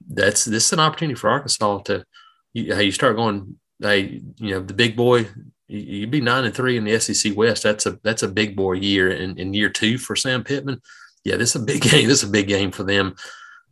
that's 0.09 0.45
this 0.45 0.67
is 0.67 0.73
an 0.73 0.79
opportunity 0.79 1.17
for 1.19 1.29
Arkansas 1.29 1.79
to 1.83 2.05
you, 2.53 2.75
you 2.77 2.93
start 2.93 3.17
going. 3.17 3.59
Hey, 3.81 4.23
you 4.39 4.51
know 4.53 4.61
the 4.61 4.73
big 4.73 4.97
boy. 4.97 5.29
You'd 5.67 6.13
be 6.13 6.21
nine 6.21 6.45
and 6.45 6.55
three 6.55 6.77
in 6.77 6.85
the 6.85 7.01
SEC 7.01 7.37
West. 7.37 7.65
That's 7.65 7.87
a 7.87 7.99
that's 8.05 8.23
a 8.23 8.29
big 8.29 8.55
boy 8.55 8.75
year 8.75 9.11
in, 9.11 9.37
in 9.37 9.53
year 9.53 9.69
two 9.69 9.99
for 9.99 10.15
Sam 10.15 10.45
Pittman. 10.45 10.81
Yeah, 11.25 11.37
this 11.37 11.57
is 11.57 11.63
a 11.63 11.65
big 11.65 11.83
game. 11.91 12.07
This 12.07 12.23
is 12.23 12.29
a 12.29 12.33
big 12.33 12.47
game 12.47 12.71
for 12.71 12.85
them. 12.85 13.17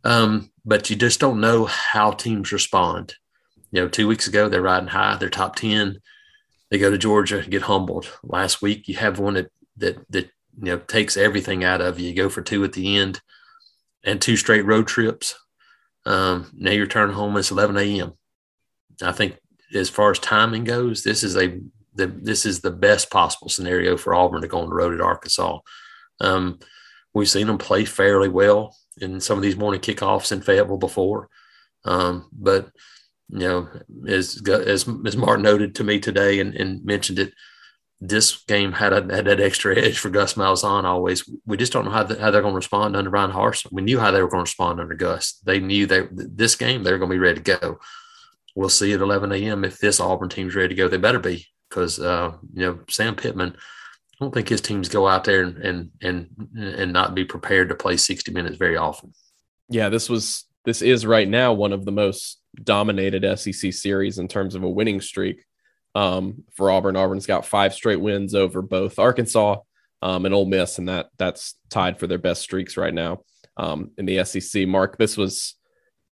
Um, 0.03 0.51
but 0.65 0.89
you 0.89 0.97
just 0.97 1.21
don't 1.21 1.39
know 1.39 1.63
how 1.63 2.11
teams 2.11 2.51
respond 2.51 3.15
you 3.73 3.81
know, 3.81 3.89
two 3.89 4.07
weeks 4.07 4.27
ago 4.27 4.47
they're 4.47 4.61
riding 4.61 4.89
high, 4.89 5.17
they're 5.17 5.29
top 5.29 5.55
10. 5.55 5.99
They 6.69 6.77
go 6.77 6.91
to 6.91 6.97
Georgia, 6.97 7.41
get 7.41 7.63
humbled. 7.63 8.07
Last 8.23 8.61
week 8.61 8.87
you 8.87 8.95
have 8.95 9.19
one 9.19 9.33
that 9.33 9.51
that 9.77 10.11
that 10.11 10.25
you 10.61 10.65
know 10.65 10.77
takes 10.77 11.17
everything 11.17 11.63
out 11.63 11.81
of 11.81 11.99
you. 11.99 12.09
You 12.09 12.15
go 12.15 12.29
for 12.29 12.43
two 12.43 12.63
at 12.63 12.73
the 12.73 12.97
end 12.97 13.19
and 14.03 14.21
two 14.21 14.37
straight 14.37 14.65
road 14.65 14.87
trips. 14.87 15.35
Um, 16.05 16.51
now 16.53 16.71
you're 16.71 16.85
turning 16.85 17.15
home. 17.15 17.35
It's 17.37 17.49
11 17.49 17.77
a.m. 17.77 18.13
I 19.01 19.11
think 19.11 19.39
as 19.73 19.89
far 19.89 20.11
as 20.11 20.19
timing 20.19 20.65
goes, 20.65 21.03
this 21.03 21.23
is 21.23 21.35
a 21.35 21.59
the, 21.95 22.07
this 22.07 22.45
is 22.45 22.61
the 22.61 22.71
best 22.71 23.09
possible 23.09 23.49
scenario 23.49 23.97
for 23.97 24.13
Auburn 24.13 24.41
to 24.41 24.47
go 24.47 24.59
on 24.59 24.69
the 24.69 24.75
road 24.75 24.93
at 24.93 25.01
Arkansas. 25.01 25.59
Um, 26.21 26.59
we've 27.13 27.29
seen 27.29 27.47
them 27.47 27.57
play 27.57 27.85
fairly 27.85 28.29
well 28.29 28.75
in 28.97 29.19
some 29.19 29.37
of 29.37 29.43
these 29.43 29.57
morning 29.57 29.81
kickoffs 29.81 30.31
in 30.31 30.41
Fayetteville 30.41 30.77
before, 30.77 31.29
um, 31.85 32.29
but 32.31 32.71
you 33.29 33.39
know, 33.39 33.69
as 34.07 34.41
as 34.47 34.87
as 35.05 35.17
Martin 35.17 35.43
noted 35.43 35.75
to 35.75 35.83
me 35.83 35.99
today 35.99 36.39
and, 36.39 36.55
and 36.55 36.83
mentioned 36.85 37.19
it, 37.19 37.33
this 37.99 38.43
game 38.43 38.73
had 38.73 38.91
a, 38.91 39.15
had 39.15 39.25
that 39.25 39.39
extra 39.39 39.77
edge 39.77 39.97
for 39.97 40.09
Gus 40.09 40.33
Malzahn. 40.33 40.83
Always, 40.83 41.29
we 41.45 41.55
just 41.57 41.71
don't 41.71 41.85
know 41.85 41.91
how, 41.91 42.03
the, 42.03 42.19
how 42.19 42.31
they're 42.31 42.41
going 42.41 42.51
to 42.51 42.57
respond 42.57 42.95
under 42.95 43.09
Bryan 43.09 43.31
Harsin. 43.31 43.71
We 43.71 43.81
knew 43.81 43.99
how 43.99 44.11
they 44.11 44.21
were 44.21 44.27
going 44.27 44.43
to 44.43 44.49
respond 44.49 44.81
under 44.81 44.95
Gus. 44.95 45.39
They 45.45 45.59
knew 45.59 45.87
that 45.87 46.09
this 46.11 46.55
game 46.55 46.83
they're 46.83 46.97
going 46.97 47.09
to 47.09 47.15
be 47.15 47.19
ready 47.19 47.41
to 47.41 47.57
go. 47.59 47.79
We'll 48.55 48.69
see 48.69 48.93
at 48.93 49.01
11 49.01 49.31
a.m. 49.31 49.63
if 49.63 49.79
this 49.79 49.99
Auburn 49.99 50.29
team's 50.29 50.53
ready 50.53 50.69
to 50.69 50.75
go. 50.75 50.87
They 50.87 50.97
better 50.97 51.19
be 51.19 51.47
because 51.69 51.99
uh, 51.99 52.33
you 52.53 52.65
know 52.65 52.79
Sam 52.89 53.15
Pittman. 53.15 53.55
I 53.55 54.25
don't 54.25 54.33
think 54.33 54.49
his 54.49 54.61
teams 54.61 54.89
go 54.89 55.07
out 55.07 55.23
there 55.23 55.41
and 55.41 55.57
and 55.57 55.89
and 56.01 56.29
and 56.55 56.93
not 56.93 57.15
be 57.15 57.25
prepared 57.25 57.69
to 57.69 57.75
play 57.75 57.97
60 57.97 58.31
minutes 58.31 58.57
very 58.57 58.77
often. 58.77 59.13
Yeah, 59.69 59.89
this 59.89 60.09
was 60.09 60.45
this 60.65 60.81
is 60.81 61.05
right 61.05 61.27
now 61.27 61.53
one 61.53 61.73
of 61.73 61.85
the 61.85 61.91
most 61.91 62.39
dominated 62.61 63.37
SEC 63.37 63.73
series 63.73 64.19
in 64.19 64.27
terms 64.27 64.55
of 64.55 64.63
a 64.63 64.69
winning 64.69 65.01
streak 65.01 65.43
um, 65.95 66.43
for 66.53 66.71
Auburn. 66.71 66.95
Auburn's 66.95 67.25
got 67.25 67.45
five 67.45 67.73
straight 67.73 67.99
wins 67.99 68.35
over 68.35 68.61
both 68.61 68.99
Arkansas 68.99 69.57
um, 70.01 70.25
and 70.25 70.33
Ole 70.33 70.45
Miss, 70.45 70.77
and 70.79 70.89
that 70.89 71.09
that's 71.17 71.55
tied 71.69 71.99
for 71.99 72.07
their 72.07 72.17
best 72.17 72.41
streaks 72.41 72.77
right 72.77 72.93
now 72.93 73.21
um, 73.57 73.91
in 73.97 74.05
the 74.05 74.23
SEC. 74.25 74.67
Mark, 74.67 74.97
this 74.97 75.17
was 75.17 75.55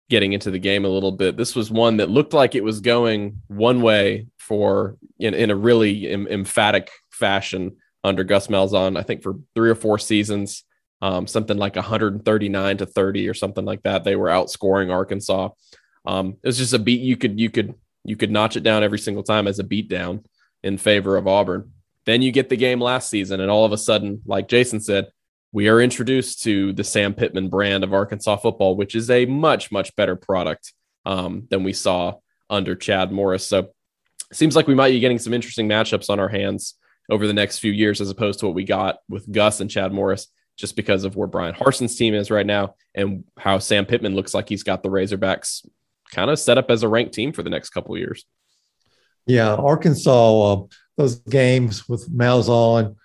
getting 0.09 0.33
into 0.33 0.51
the 0.51 0.59
game 0.59 0.85
a 0.85 0.89
little 0.89 1.11
bit. 1.11 1.37
This 1.37 1.55
was 1.55 1.71
one 1.71 1.97
that 1.97 2.09
looked 2.09 2.33
like 2.33 2.55
it 2.55 2.63
was 2.63 2.81
going 2.81 3.41
one 3.47 3.81
way 3.81 4.27
for 4.37 4.97
in, 5.19 5.33
in 5.33 5.49
a 5.49 5.55
really 5.55 6.09
em- 6.09 6.27
emphatic 6.27 6.91
fashion 7.09 7.77
under 8.03 8.23
Gus 8.23 8.47
Malzahn. 8.47 8.97
I 8.97 9.03
think 9.03 9.23
for 9.23 9.35
three 9.55 9.69
or 9.69 9.75
four 9.75 9.99
seasons 9.99 10.63
um, 11.01 11.25
something 11.25 11.57
like 11.57 11.75
139 11.75 12.77
to 12.77 12.85
30 12.85 13.27
or 13.27 13.33
something 13.33 13.65
like 13.65 13.83
that. 13.83 14.03
They 14.03 14.15
were 14.15 14.29
outscoring 14.29 14.91
Arkansas. 14.91 15.49
Um, 16.05 16.37
it 16.43 16.47
was 16.47 16.57
just 16.57 16.73
a 16.73 16.79
beat 16.79 17.01
you 17.01 17.17
could 17.17 17.39
you 17.39 17.49
could 17.49 17.75
you 18.03 18.15
could 18.15 18.31
notch 18.31 18.55
it 18.55 18.63
down 18.63 18.83
every 18.83 18.99
single 18.99 19.23
time 19.23 19.47
as 19.47 19.59
a 19.59 19.63
beat 19.63 19.89
down 19.89 20.23
in 20.63 20.77
favor 20.77 21.17
of 21.17 21.27
Auburn. 21.27 21.71
Then 22.05 22.21
you 22.21 22.31
get 22.31 22.49
the 22.49 22.57
game 22.57 22.81
last 22.81 23.09
season, 23.09 23.41
and 23.41 23.51
all 23.51 23.65
of 23.65 23.71
a 23.71 23.77
sudden, 23.77 24.21
like 24.25 24.47
Jason 24.47 24.79
said, 24.79 25.07
we 25.51 25.67
are 25.67 25.81
introduced 25.81 26.41
to 26.43 26.73
the 26.73 26.83
Sam 26.83 27.13
Pittman 27.13 27.49
brand 27.49 27.83
of 27.83 27.93
Arkansas 27.93 28.37
football, 28.37 28.75
which 28.75 28.95
is 28.95 29.09
a 29.09 29.25
much 29.25 29.71
much 29.71 29.95
better 29.95 30.15
product 30.15 30.73
um, 31.05 31.47
than 31.49 31.63
we 31.63 31.73
saw 31.73 32.15
under 32.49 32.75
Chad 32.75 33.11
Morris. 33.11 33.45
So, 33.47 33.69
seems 34.33 34.55
like 34.55 34.67
we 34.67 34.75
might 34.75 34.91
be 34.91 34.99
getting 34.99 35.19
some 35.19 35.33
interesting 35.33 35.69
matchups 35.69 36.09
on 36.09 36.19
our 36.19 36.29
hands 36.29 36.75
over 37.09 37.27
the 37.27 37.33
next 37.33 37.59
few 37.59 37.71
years, 37.71 38.01
as 38.01 38.09
opposed 38.09 38.39
to 38.39 38.47
what 38.47 38.55
we 38.55 38.63
got 38.63 38.99
with 39.09 39.31
Gus 39.31 39.59
and 39.59 39.69
Chad 39.69 39.91
Morris, 39.91 40.27
just 40.57 40.75
because 40.75 41.03
of 41.03 41.15
where 41.15 41.27
Bryan 41.27 41.53
Harsin's 41.53 41.95
team 41.95 42.15
is 42.15 42.31
right 42.31 42.45
now 42.45 42.75
and 42.95 43.25
how 43.37 43.59
Sam 43.59 43.85
Pittman 43.85 44.15
looks 44.15 44.33
like 44.33 44.49
he's 44.49 44.63
got 44.63 44.81
the 44.81 44.89
Razorbacks 44.89 45.67
kind 46.11 46.29
of 46.29 46.39
set 46.39 46.57
up 46.57 46.69
as 46.69 46.83
a 46.83 46.87
ranked 46.87 47.13
team 47.13 47.31
for 47.31 47.43
the 47.43 47.49
next 47.49 47.69
couple 47.69 47.97
years. 47.97 48.25
Yeah, 49.25 49.53
Arkansas, 49.53 50.53
uh, 50.53 50.63
those 50.97 51.15
games 51.15 51.87
with 51.87 52.11
Malzahn, 52.11 52.95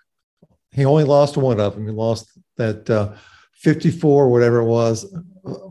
he 0.73 0.85
only 0.85 1.05
lost 1.05 1.37
one 1.37 1.61
of 1.61 1.75
them. 1.75 1.87
He 1.87 1.93
lost 1.93 2.31
that 2.57 2.89
uh, 2.91 3.15
54, 3.53 4.31
whatever 4.31 4.59
it 4.59 4.67
was, 4.67 5.15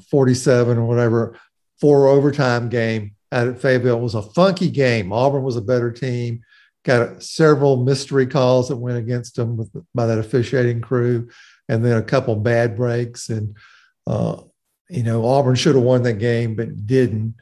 47 0.09 0.77
or 0.77 0.85
whatever, 0.85 1.37
four 1.79 2.07
overtime 2.07 2.69
game 2.69 3.15
at 3.31 3.59
Fayetteville. 3.59 3.97
It 3.97 4.01
was 4.01 4.15
a 4.15 4.21
funky 4.21 4.69
game. 4.69 5.11
Auburn 5.11 5.43
was 5.43 5.57
a 5.57 5.61
better 5.61 5.91
team. 5.91 6.41
Got 6.83 7.23
several 7.23 7.83
mystery 7.83 8.27
calls 8.27 8.69
that 8.69 8.77
went 8.77 8.97
against 8.97 9.35
them 9.35 9.57
with, 9.57 9.69
by 9.93 10.05
that 10.05 10.19
officiating 10.19 10.81
crew, 10.81 11.29
and 11.67 11.83
then 11.83 11.97
a 11.97 12.03
couple 12.03 12.35
bad 12.35 12.75
breaks. 12.75 13.29
And 13.29 13.57
uh, 14.07 14.41
you 14.89 15.03
know, 15.03 15.25
Auburn 15.25 15.55
should 15.55 15.75
have 15.75 15.83
won 15.83 16.03
that 16.03 16.19
game, 16.19 16.55
but 16.55 16.85
didn't. 16.85 17.35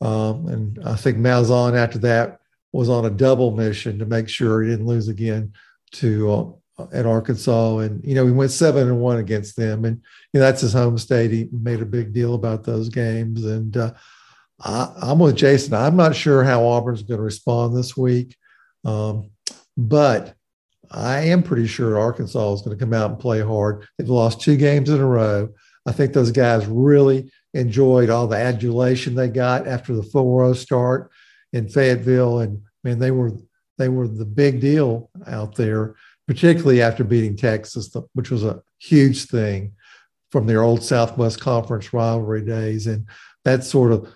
Um, 0.00 0.46
and 0.48 0.78
I 0.84 0.94
think 0.94 1.18
Malzahn 1.18 1.76
after 1.76 1.98
that 1.98 2.40
was 2.72 2.88
on 2.88 3.04
a 3.04 3.10
double 3.10 3.50
mission 3.50 3.98
to 3.98 4.06
make 4.06 4.28
sure 4.28 4.62
he 4.62 4.70
didn't 4.70 4.86
lose 4.86 5.08
again 5.08 5.52
to 5.92 6.54
uh, 6.78 6.86
at 6.92 7.06
Arkansas. 7.06 7.78
And 7.78 8.04
you 8.04 8.14
know, 8.14 8.24
we 8.24 8.32
went 8.32 8.50
seven 8.50 8.88
and 8.88 9.00
one 9.00 9.18
against 9.18 9.56
them, 9.56 9.84
and 9.84 9.96
you 10.32 10.40
know 10.40 10.46
that's 10.46 10.60
his 10.60 10.72
home 10.72 10.98
state. 10.98 11.30
He 11.30 11.48
made 11.52 11.80
a 11.80 11.86
big 11.86 12.12
deal 12.12 12.34
about 12.34 12.64
those 12.64 12.88
games, 12.88 13.44
and 13.44 13.76
uh, 13.76 13.92
I, 14.60 15.10
am 15.10 15.18
with 15.18 15.36
Jason. 15.36 15.74
I'm 15.74 15.96
not 15.96 16.16
sure 16.16 16.44
how 16.44 16.64
Auburn's 16.64 17.02
going 17.02 17.18
to 17.18 17.24
respond 17.24 17.76
this 17.76 17.96
week, 17.96 18.36
um, 18.84 19.30
but 19.76 20.34
I 20.90 21.20
am 21.20 21.42
pretty 21.42 21.66
sure 21.66 21.98
Arkansas 21.98 22.54
is 22.54 22.62
going 22.62 22.76
to 22.76 22.84
come 22.84 22.94
out 22.94 23.10
and 23.10 23.20
play 23.20 23.40
hard. 23.40 23.86
They've 23.96 24.08
lost 24.08 24.40
two 24.40 24.56
games 24.56 24.88
in 24.88 25.00
a 25.00 25.06
row. 25.06 25.50
I 25.88 25.92
think 25.92 26.12
those 26.12 26.32
guys 26.32 26.66
really 26.66 27.30
enjoyed 27.54 28.10
all 28.10 28.26
the 28.26 28.36
adulation 28.36 29.14
they 29.14 29.28
got 29.28 29.66
after 29.66 29.96
the 29.96 30.02
4-0 30.02 30.54
start 30.54 31.10
in 31.54 31.66
Fayetteville, 31.66 32.40
and 32.40 32.62
man, 32.84 32.98
they 32.98 33.10
were 33.10 33.32
they 33.78 33.88
were 33.88 34.06
the 34.06 34.26
big 34.26 34.60
deal 34.60 35.08
out 35.26 35.54
there, 35.54 35.94
particularly 36.26 36.82
after 36.82 37.04
beating 37.04 37.36
Texas, 37.36 37.96
which 38.12 38.30
was 38.30 38.44
a 38.44 38.60
huge 38.80 39.26
thing 39.26 39.72
from 40.30 40.46
their 40.46 40.62
old 40.62 40.82
Southwest 40.82 41.40
Conference 41.40 41.92
rivalry 41.94 42.44
days, 42.44 42.86
and 42.86 43.06
that 43.44 43.64
sort 43.64 43.92
of 43.92 44.12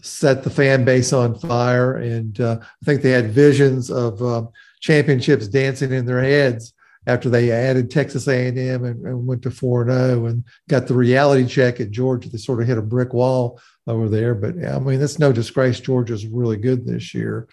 set 0.00 0.42
the 0.42 0.48
fan 0.48 0.86
base 0.86 1.12
on 1.12 1.38
fire. 1.38 1.96
And 1.96 2.40
uh, 2.40 2.60
I 2.62 2.84
think 2.86 3.02
they 3.02 3.10
had 3.10 3.32
visions 3.32 3.90
of 3.90 4.22
uh, 4.22 4.46
championships 4.80 5.48
dancing 5.48 5.92
in 5.92 6.06
their 6.06 6.22
heads 6.22 6.72
after 7.06 7.28
they 7.30 7.50
added 7.50 7.90
Texas 7.90 8.28
A&M 8.28 8.56
and, 8.84 9.06
and 9.06 9.26
went 9.26 9.42
to 9.42 9.50
4-0 9.50 10.28
and 10.28 10.44
got 10.68 10.86
the 10.86 10.94
reality 10.94 11.46
check 11.46 11.80
at 11.80 11.90
Georgia. 11.90 12.28
They 12.28 12.38
sort 12.38 12.60
of 12.60 12.68
hit 12.68 12.78
a 12.78 12.82
brick 12.82 13.14
wall 13.14 13.60
over 13.86 14.08
there. 14.08 14.34
But 14.34 14.62
I 14.64 14.78
mean, 14.78 15.00
that's 15.00 15.18
no 15.18 15.32
disgrace. 15.32 15.80
Georgia's 15.80 16.26
really 16.26 16.56
good 16.56 16.86
this 16.86 17.14
year. 17.14 17.48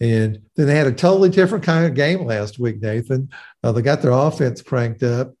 And 0.00 0.40
then 0.56 0.66
they 0.66 0.76
had 0.76 0.86
a 0.86 0.92
totally 0.92 1.30
different 1.30 1.64
kind 1.64 1.86
of 1.86 1.94
game 1.94 2.24
last 2.26 2.58
week, 2.58 2.80
Nathan. 2.82 3.30
Uh, 3.62 3.72
they 3.72 3.82
got 3.82 4.02
their 4.02 4.12
offense 4.12 4.60
cranked 4.60 5.02
up 5.02 5.34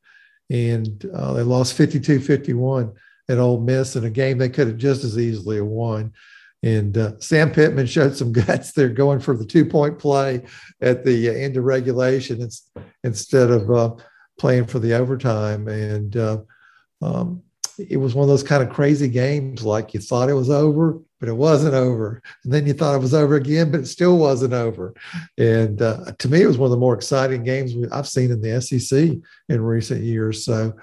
and 0.50 1.04
uh, 1.14 1.32
they 1.32 1.42
lost 1.42 1.74
52 1.74 2.20
51 2.20 2.92
at 3.28 3.38
Ole 3.38 3.60
Miss 3.60 3.96
in 3.96 4.04
a 4.04 4.10
game 4.10 4.38
they 4.38 4.48
could 4.48 4.68
have 4.68 4.76
just 4.76 5.04
as 5.04 5.18
easily 5.18 5.60
won. 5.60 6.12
And 6.62 6.96
uh, 6.96 7.18
Sam 7.20 7.50
Pittman 7.52 7.86
showed 7.86 8.16
some 8.16 8.32
guts 8.46 8.72
there 8.72 8.88
going 8.88 9.20
for 9.20 9.36
the 9.36 9.46
two 9.46 9.64
point 9.64 9.98
play 9.98 10.42
at 10.80 11.04
the 11.04 11.28
end 11.28 11.56
of 11.56 11.64
regulation 11.64 12.48
instead 13.04 13.50
of 13.50 13.70
uh, 13.70 13.94
playing 14.38 14.66
for 14.66 14.78
the 14.78 14.94
overtime. 14.94 15.68
And 15.68 16.16
uh, 16.16 16.38
um, 17.02 17.42
it 17.78 17.98
was 17.98 18.14
one 18.14 18.24
of 18.24 18.28
those 18.28 18.42
kind 18.42 18.62
of 18.62 18.70
crazy 18.70 19.08
games 19.08 19.62
like 19.62 19.92
you 19.92 20.00
thought 20.00 20.30
it 20.30 20.34
was 20.34 20.50
over, 20.50 20.98
but 21.20 21.28
it 21.28 21.36
wasn't 21.36 21.74
over. 21.74 22.22
And 22.44 22.52
then 22.52 22.66
you 22.66 22.72
thought 22.72 22.94
it 22.94 23.00
was 23.00 23.14
over 23.14 23.36
again, 23.36 23.70
but 23.70 23.80
it 23.80 23.86
still 23.86 24.16
wasn't 24.16 24.54
over. 24.54 24.94
And 25.36 25.80
uh, 25.82 26.12
to 26.18 26.28
me, 26.28 26.42
it 26.42 26.46
was 26.46 26.58
one 26.58 26.68
of 26.68 26.70
the 26.70 26.78
more 26.78 26.94
exciting 26.94 27.44
games 27.44 27.74
I've 27.92 28.08
seen 28.08 28.30
in 28.30 28.40
the 28.40 28.60
SEC 28.60 29.16
in 29.48 29.60
recent 29.60 30.02
years. 30.02 30.44
So 30.44 30.74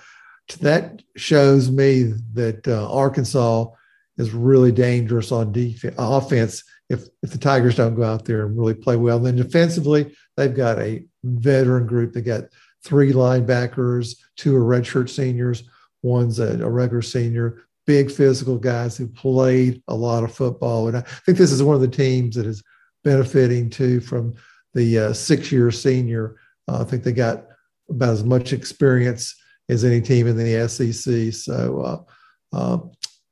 that 0.59 1.01
shows 1.15 1.71
me 1.71 2.13
that 2.33 2.67
uh, 2.67 2.91
Arkansas 2.91 3.67
is 4.17 4.33
really 4.33 4.71
dangerous 4.71 5.31
on 5.31 5.51
defense, 5.51 5.95
offense 5.97 6.63
if, 6.89 7.05
if 7.21 7.31
the 7.31 7.37
Tigers 7.37 7.75
don't 7.75 7.95
go 7.95 8.03
out 8.03 8.25
there 8.25 8.45
and 8.45 8.57
really 8.57 8.73
play 8.73 8.95
well. 8.95 9.17
And 9.17 9.25
then 9.25 9.35
defensively, 9.35 10.15
they've 10.37 10.55
got 10.55 10.79
a 10.79 11.03
veteran 11.23 11.87
group. 11.87 12.13
They 12.13 12.21
got 12.21 12.43
three 12.83 13.13
linebackers, 13.13 14.15
two 14.35 14.55
are 14.55 14.61
redshirt 14.61 15.09
seniors, 15.09 15.63
one's 16.01 16.39
a, 16.39 16.61
a 16.61 16.69
regular 16.69 17.01
senior, 17.01 17.63
big 17.85 18.11
physical 18.11 18.57
guys 18.57 18.97
who 18.97 19.07
played 19.07 19.81
a 19.87 19.95
lot 19.95 20.23
of 20.23 20.33
football. 20.33 20.87
And 20.87 20.97
I 20.97 21.01
think 21.01 21.37
this 21.37 21.51
is 21.51 21.63
one 21.63 21.75
of 21.75 21.81
the 21.81 21.87
teams 21.87 22.35
that 22.35 22.45
is 22.45 22.63
benefiting 23.03 23.69
too 23.69 23.99
from 23.99 24.35
the 24.73 24.99
uh, 24.99 25.13
six 25.13 25.51
year 25.51 25.71
senior. 25.71 26.37
Uh, 26.67 26.81
I 26.81 26.83
think 26.83 27.03
they 27.03 27.13
got 27.13 27.45
about 27.89 28.13
as 28.13 28.23
much 28.23 28.53
experience 28.53 29.35
as 29.69 29.83
any 29.83 30.01
team 30.01 30.27
in 30.27 30.37
the 30.37 30.67
SEC. 30.67 31.33
So, 31.33 31.81
uh, 31.81 32.55
uh, 32.55 32.77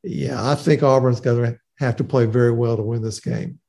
yeah, 0.03 0.49
I 0.49 0.55
think 0.55 0.83
Auburn's 0.83 1.19
going 1.19 1.53
to 1.53 1.59
have 1.79 1.95
to 1.97 2.03
play 2.03 2.25
very 2.25 2.51
well 2.51 2.77
to 2.77 2.83
win 2.83 3.01
this 3.01 3.19
game. 3.19 3.59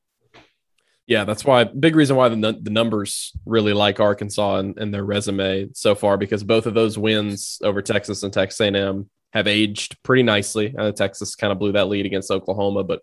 Yeah, 1.06 1.24
that's 1.24 1.44
why 1.44 1.64
big 1.64 1.96
reason 1.96 2.16
why 2.16 2.28
the, 2.28 2.58
the 2.62 2.70
numbers 2.70 3.32
really 3.44 3.72
like 3.72 4.00
Arkansas 4.00 4.58
and, 4.58 4.78
and, 4.78 4.94
their 4.94 5.04
resume 5.04 5.68
so 5.74 5.94
far 5.94 6.16
because 6.16 6.44
both 6.44 6.64
of 6.64 6.74
those 6.74 6.96
wins 6.96 7.58
over 7.62 7.82
Texas 7.82 8.22
and 8.22 8.32
Texas 8.32 8.60
A&M 8.60 9.10
have 9.32 9.48
aged 9.48 10.00
pretty 10.04 10.22
nicely. 10.22 10.74
Uh, 10.76 10.92
Texas 10.92 11.34
kind 11.34 11.52
of 11.52 11.58
blew 11.58 11.72
that 11.72 11.88
lead 11.88 12.06
against 12.06 12.30
Oklahoma, 12.30 12.84
but 12.84 13.02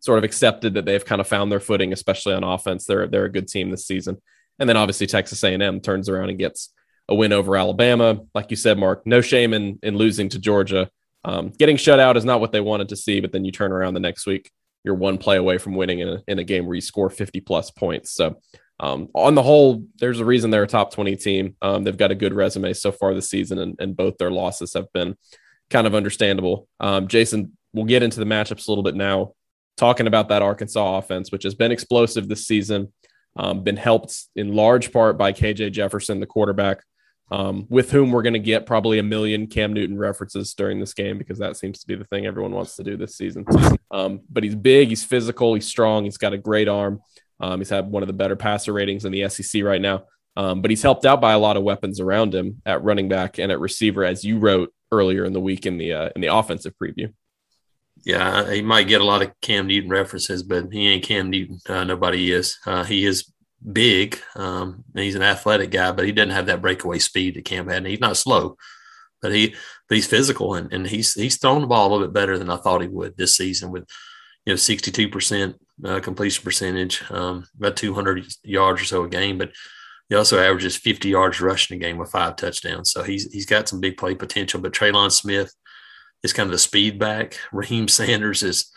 sort 0.00 0.18
of 0.18 0.24
accepted 0.24 0.74
that 0.74 0.84
they've 0.84 1.04
kind 1.04 1.20
of 1.20 1.28
found 1.28 1.50
their 1.50 1.60
footing, 1.60 1.92
especially 1.92 2.34
on 2.34 2.44
offense. 2.44 2.84
They're 2.84 3.06
they're 3.06 3.24
a 3.24 3.32
good 3.32 3.48
team 3.48 3.70
this 3.70 3.86
season. 3.86 4.20
And 4.58 4.68
then 4.68 4.76
obviously 4.76 5.06
Texas 5.06 5.42
A&M 5.44 5.80
turns 5.80 6.08
around 6.08 6.30
and 6.30 6.38
gets 6.38 6.72
a 7.08 7.14
win 7.14 7.32
over 7.32 7.56
Alabama. 7.56 8.20
Like 8.34 8.50
you 8.50 8.56
said, 8.56 8.78
Mark, 8.78 9.06
no 9.06 9.20
shame 9.20 9.54
in 9.54 9.78
in 9.82 9.96
losing 9.96 10.28
to 10.30 10.38
Georgia. 10.38 10.90
Um, 11.26 11.50
getting 11.58 11.76
shut 11.76 12.00
out 12.00 12.16
is 12.16 12.24
not 12.24 12.40
what 12.40 12.52
they 12.52 12.60
wanted 12.60 12.88
to 12.88 12.96
see, 12.96 13.20
but 13.20 13.32
then 13.32 13.44
you 13.44 13.52
turn 13.52 13.72
around 13.72 13.92
the 13.94 14.00
next 14.00 14.26
week 14.26 14.50
you're 14.86 14.94
one 14.94 15.18
play 15.18 15.36
away 15.36 15.58
from 15.58 15.74
winning 15.74 15.98
in 15.98 16.08
a, 16.08 16.22
in 16.28 16.38
a 16.38 16.44
game 16.44 16.64
where 16.64 16.76
you 16.76 16.80
score 16.80 17.10
50 17.10 17.40
plus 17.40 17.70
points. 17.72 18.12
So, 18.12 18.40
um, 18.78 19.08
on 19.14 19.34
the 19.34 19.42
whole, 19.42 19.84
there's 19.98 20.20
a 20.20 20.24
reason 20.24 20.50
they're 20.50 20.62
a 20.62 20.68
top 20.68 20.92
20 20.92 21.16
team. 21.16 21.56
Um, 21.60 21.82
they've 21.82 21.96
got 21.96 22.12
a 22.12 22.14
good 22.14 22.32
resume 22.32 22.72
so 22.72 22.92
far 22.92 23.12
this 23.12 23.28
season, 23.28 23.58
and, 23.58 23.74
and 23.80 23.96
both 23.96 24.16
their 24.18 24.30
losses 24.30 24.74
have 24.74 24.92
been 24.92 25.16
kind 25.70 25.86
of 25.86 25.94
understandable. 25.94 26.68
Um, 26.78 27.08
Jason, 27.08 27.56
we'll 27.72 27.86
get 27.86 28.02
into 28.02 28.20
the 28.20 28.26
matchups 28.26 28.68
a 28.68 28.70
little 28.70 28.84
bit 28.84 28.94
now, 28.94 29.32
talking 29.76 30.06
about 30.06 30.28
that 30.28 30.42
Arkansas 30.42 30.98
offense, 30.98 31.32
which 31.32 31.42
has 31.42 31.54
been 31.54 31.72
explosive 31.72 32.28
this 32.28 32.46
season, 32.46 32.92
um, 33.34 33.64
been 33.64 33.76
helped 33.76 34.26
in 34.36 34.54
large 34.54 34.92
part 34.92 35.18
by 35.18 35.32
KJ 35.32 35.72
Jefferson, 35.72 36.20
the 36.20 36.26
quarterback 36.26 36.82
um, 37.30 37.66
with 37.68 37.90
whom 37.90 38.12
we're 38.12 38.22
going 38.22 38.32
to 38.34 38.38
get 38.38 38.66
probably 38.66 38.98
a 38.98 39.02
million 39.02 39.46
Cam 39.46 39.72
Newton 39.72 39.98
references 39.98 40.54
during 40.54 40.78
this 40.78 40.94
game 40.94 41.18
because 41.18 41.38
that 41.38 41.56
seems 41.56 41.80
to 41.80 41.86
be 41.86 41.96
the 41.96 42.04
thing 42.04 42.26
everyone 42.26 42.52
wants 42.52 42.76
to 42.76 42.84
do 42.84 42.96
this 42.96 43.16
season. 43.16 43.44
Um, 43.90 44.20
but 44.30 44.44
he's 44.44 44.54
big, 44.54 44.88
he's 44.88 45.04
physical, 45.04 45.54
he's 45.54 45.66
strong, 45.66 46.04
he's 46.04 46.18
got 46.18 46.32
a 46.32 46.38
great 46.38 46.68
arm. 46.68 47.00
Um, 47.40 47.60
he's 47.60 47.70
had 47.70 47.90
one 47.90 48.02
of 48.02 48.06
the 48.06 48.12
better 48.12 48.36
passer 48.36 48.72
ratings 48.72 49.04
in 49.04 49.12
the 49.12 49.28
SEC 49.28 49.62
right 49.62 49.80
now. 49.80 50.04
Um, 50.36 50.60
but 50.60 50.70
he's 50.70 50.82
helped 50.82 51.06
out 51.06 51.20
by 51.20 51.32
a 51.32 51.38
lot 51.38 51.56
of 51.56 51.62
weapons 51.62 51.98
around 51.98 52.34
him 52.34 52.60
at 52.66 52.82
running 52.82 53.08
back 53.08 53.38
and 53.38 53.50
at 53.50 53.60
receiver, 53.60 54.04
as 54.04 54.24
you 54.24 54.38
wrote 54.38 54.72
earlier 54.92 55.24
in 55.24 55.32
the 55.32 55.40
week 55.40 55.66
in 55.66 55.78
the 55.78 55.92
uh, 55.92 56.10
in 56.14 56.20
the 56.20 56.34
offensive 56.34 56.74
preview. 56.80 57.12
Yeah, 58.04 58.52
he 58.52 58.62
might 58.62 58.86
get 58.86 59.00
a 59.00 59.04
lot 59.04 59.22
of 59.22 59.32
Cam 59.40 59.66
Newton 59.66 59.90
references, 59.90 60.42
but 60.42 60.66
he 60.70 60.88
ain't 60.88 61.04
Cam 61.04 61.30
Newton. 61.30 61.58
Uh, 61.68 61.84
nobody 61.84 62.30
is. 62.30 62.58
Uh, 62.66 62.84
he 62.84 63.06
is 63.06 63.32
big. 63.72 64.20
Um, 64.34 64.84
he's 64.94 65.14
an 65.14 65.22
athletic 65.22 65.70
guy, 65.70 65.92
but 65.92 66.04
he 66.04 66.12
doesn't 66.12 66.30
have 66.30 66.46
that 66.46 66.62
breakaway 66.62 66.98
speed 66.98 67.34
that 67.34 67.44
Cam 67.44 67.68
had. 67.68 67.78
And 67.78 67.86
he's 67.86 68.00
not 68.00 68.16
slow, 68.16 68.56
but 69.22 69.32
he 69.32 69.54
but 69.88 69.94
he's 69.94 70.06
physical 70.06 70.54
and, 70.54 70.72
and 70.72 70.86
he's 70.86 71.14
he's 71.14 71.36
thrown 71.36 71.60
the 71.60 71.66
ball 71.66 71.88
a 71.88 71.90
little 71.90 72.06
bit 72.06 72.14
better 72.14 72.38
than 72.38 72.50
I 72.50 72.56
thought 72.56 72.82
he 72.82 72.88
would 72.88 73.16
this 73.16 73.36
season 73.36 73.70
with 73.70 73.88
you 74.44 74.52
know 74.52 74.56
62 74.56 75.08
percent 75.08 75.56
uh, 75.84 76.00
completion 76.00 76.42
percentage, 76.42 77.02
um, 77.10 77.46
about 77.58 77.76
200 77.76 78.26
yards 78.42 78.82
or 78.82 78.84
so 78.84 79.04
a 79.04 79.08
game, 79.08 79.38
but 79.38 79.52
he 80.08 80.14
also 80.14 80.38
averages 80.38 80.76
50 80.76 81.08
yards 81.08 81.40
rushing 81.40 81.76
a 81.76 81.80
game 81.80 81.98
with 81.98 82.10
five 82.10 82.36
touchdowns. 82.36 82.90
So 82.90 83.02
he's 83.02 83.30
he's 83.32 83.46
got 83.46 83.68
some 83.68 83.80
big 83.80 83.96
play 83.96 84.14
potential. 84.14 84.60
But 84.60 84.72
Trelon 84.72 85.10
Smith 85.10 85.52
is 86.22 86.32
kind 86.32 86.46
of 86.46 86.52
the 86.52 86.58
speed 86.58 86.98
back. 86.98 87.38
Raheim 87.52 87.90
Sanders 87.90 88.42
is 88.42 88.70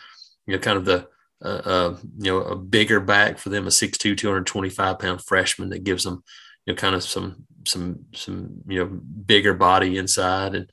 you 0.46 0.54
know 0.54 0.60
kind 0.60 0.76
of 0.76 0.84
the 0.84 1.08
uh, 1.42 1.96
you 2.18 2.30
know, 2.30 2.38
a 2.42 2.56
bigger 2.56 3.00
back 3.00 3.38
for 3.38 3.48
them, 3.48 3.66
a 3.66 3.70
6'2", 3.70 4.16
225 4.16 4.98
pound 4.98 5.22
freshman 5.22 5.70
that 5.70 5.84
gives 5.84 6.04
them, 6.04 6.22
you 6.66 6.72
know, 6.72 6.76
kind 6.76 6.94
of 6.94 7.02
some, 7.02 7.46
some, 7.66 8.04
some, 8.14 8.60
you 8.66 8.78
know, 8.78 8.86
bigger 9.26 9.54
body 9.54 9.96
inside. 9.96 10.54
And, 10.54 10.70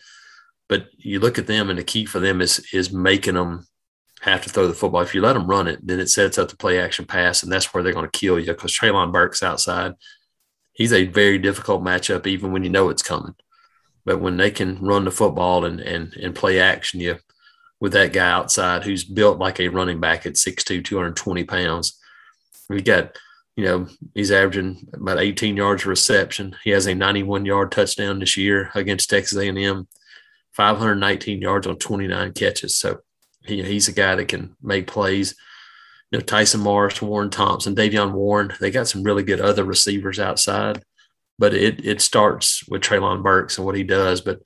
but 0.68 0.88
you 0.98 1.20
look 1.20 1.38
at 1.38 1.48
them 1.48 1.70
and 1.70 1.80
the 1.80 1.84
key 1.84 2.06
for 2.06 2.20
them 2.20 2.42
is, 2.42 2.68
is 2.74 2.92
making 2.92 3.36
them 3.36 3.66
have 4.22 4.44
to 4.44 4.50
throw 4.50 4.68
the 4.68 4.74
football. 4.74 5.02
If 5.02 5.16
you 5.16 5.22
let 5.22 5.34
them 5.34 5.48
run 5.48 5.68
it, 5.68 5.80
then 5.86 6.00
it 6.00 6.10
sets 6.10 6.38
up 6.38 6.50
the 6.50 6.58
play 6.58 6.80
action 6.80 7.06
pass. 7.06 7.44
And 7.44 7.52
that's 7.52 7.74
where 7.74 7.84
they're 7.84 7.94
going 7.94 8.10
to 8.10 8.20
kill 8.20 8.40
you 8.40 8.48
because 8.48 8.74
Treylon 8.74 9.12
Burks 9.12 9.44
outside, 9.44 9.94
he's 10.74 10.94
a 10.94 11.06
very 11.06 11.38
difficult 11.38 11.84
matchup, 11.84 12.28
even 12.28 12.52
when 12.52 12.64
you 12.64 12.70
know 12.70 12.90
it's 12.90 13.04
coming. 13.04 13.36
But 14.06 14.20
when 14.20 14.38
they 14.38 14.52
can 14.52 14.80
run 14.80 15.06
the 15.06 15.12
football 15.12 15.66
and 15.66 15.82
and 15.82 16.14
and 16.14 16.34
play 16.34 16.62
action, 16.62 17.02
you 17.02 17.18
with 17.80 17.94
that 17.94 18.14
guy 18.14 18.30
outside 18.30 18.84
who's 18.84 19.04
built 19.04 19.40
like 19.40 19.60
a 19.60 19.68
running 19.68 20.00
back 20.00 20.26
at 20.26 20.34
6'2", 20.34 20.84
220 20.84 21.44
pounds. 21.44 22.00
We 22.70 22.82
got, 22.82 23.18
you 23.56 23.66
know, 23.66 23.88
he's 24.14 24.32
averaging 24.32 24.88
about 24.94 25.20
18 25.20 25.56
yards 25.58 25.86
reception. 25.86 26.56
He 26.64 26.72
has 26.72 26.86
a 26.88 26.96
91 26.96 27.46
yard 27.46 27.72
touchdown 27.72 28.20
this 28.20 28.36
year 28.36 28.72
against 28.76 29.10
Texas 29.10 29.38
A&M, 29.38 29.88
519 30.54 31.42
yards 31.42 31.68
on 31.68 31.78
29 31.78 32.34
catches. 32.34 32.76
So 32.76 33.00
he, 33.46 33.64
he's 33.64 33.88
a 33.88 33.94
guy 33.94 34.16
that 34.16 34.28
can 34.28 34.56
make 34.62 34.88
plays. 34.88 35.36
You 36.12 36.20
know, 36.20 36.24
Tyson 36.24 36.62
Morris, 36.62 37.02
Warren 37.02 37.30
Thompson, 37.30 37.76
De'Vion 37.76 38.14
Warren, 38.14 38.54
they 38.60 38.72
got 38.72 38.88
some 38.88 39.04
really 39.04 39.24
good 39.24 39.42
other 39.42 39.64
receivers 39.64 40.20
outside. 40.20 40.84
But 41.40 41.54
it 41.54 41.86
it 41.86 42.02
starts 42.02 42.68
with 42.68 42.82
Treylon 42.82 43.22
Burks 43.22 43.58
and 43.58 43.66
what 43.66 43.76
he 43.76 43.84
does. 43.84 44.22
But 44.22 44.42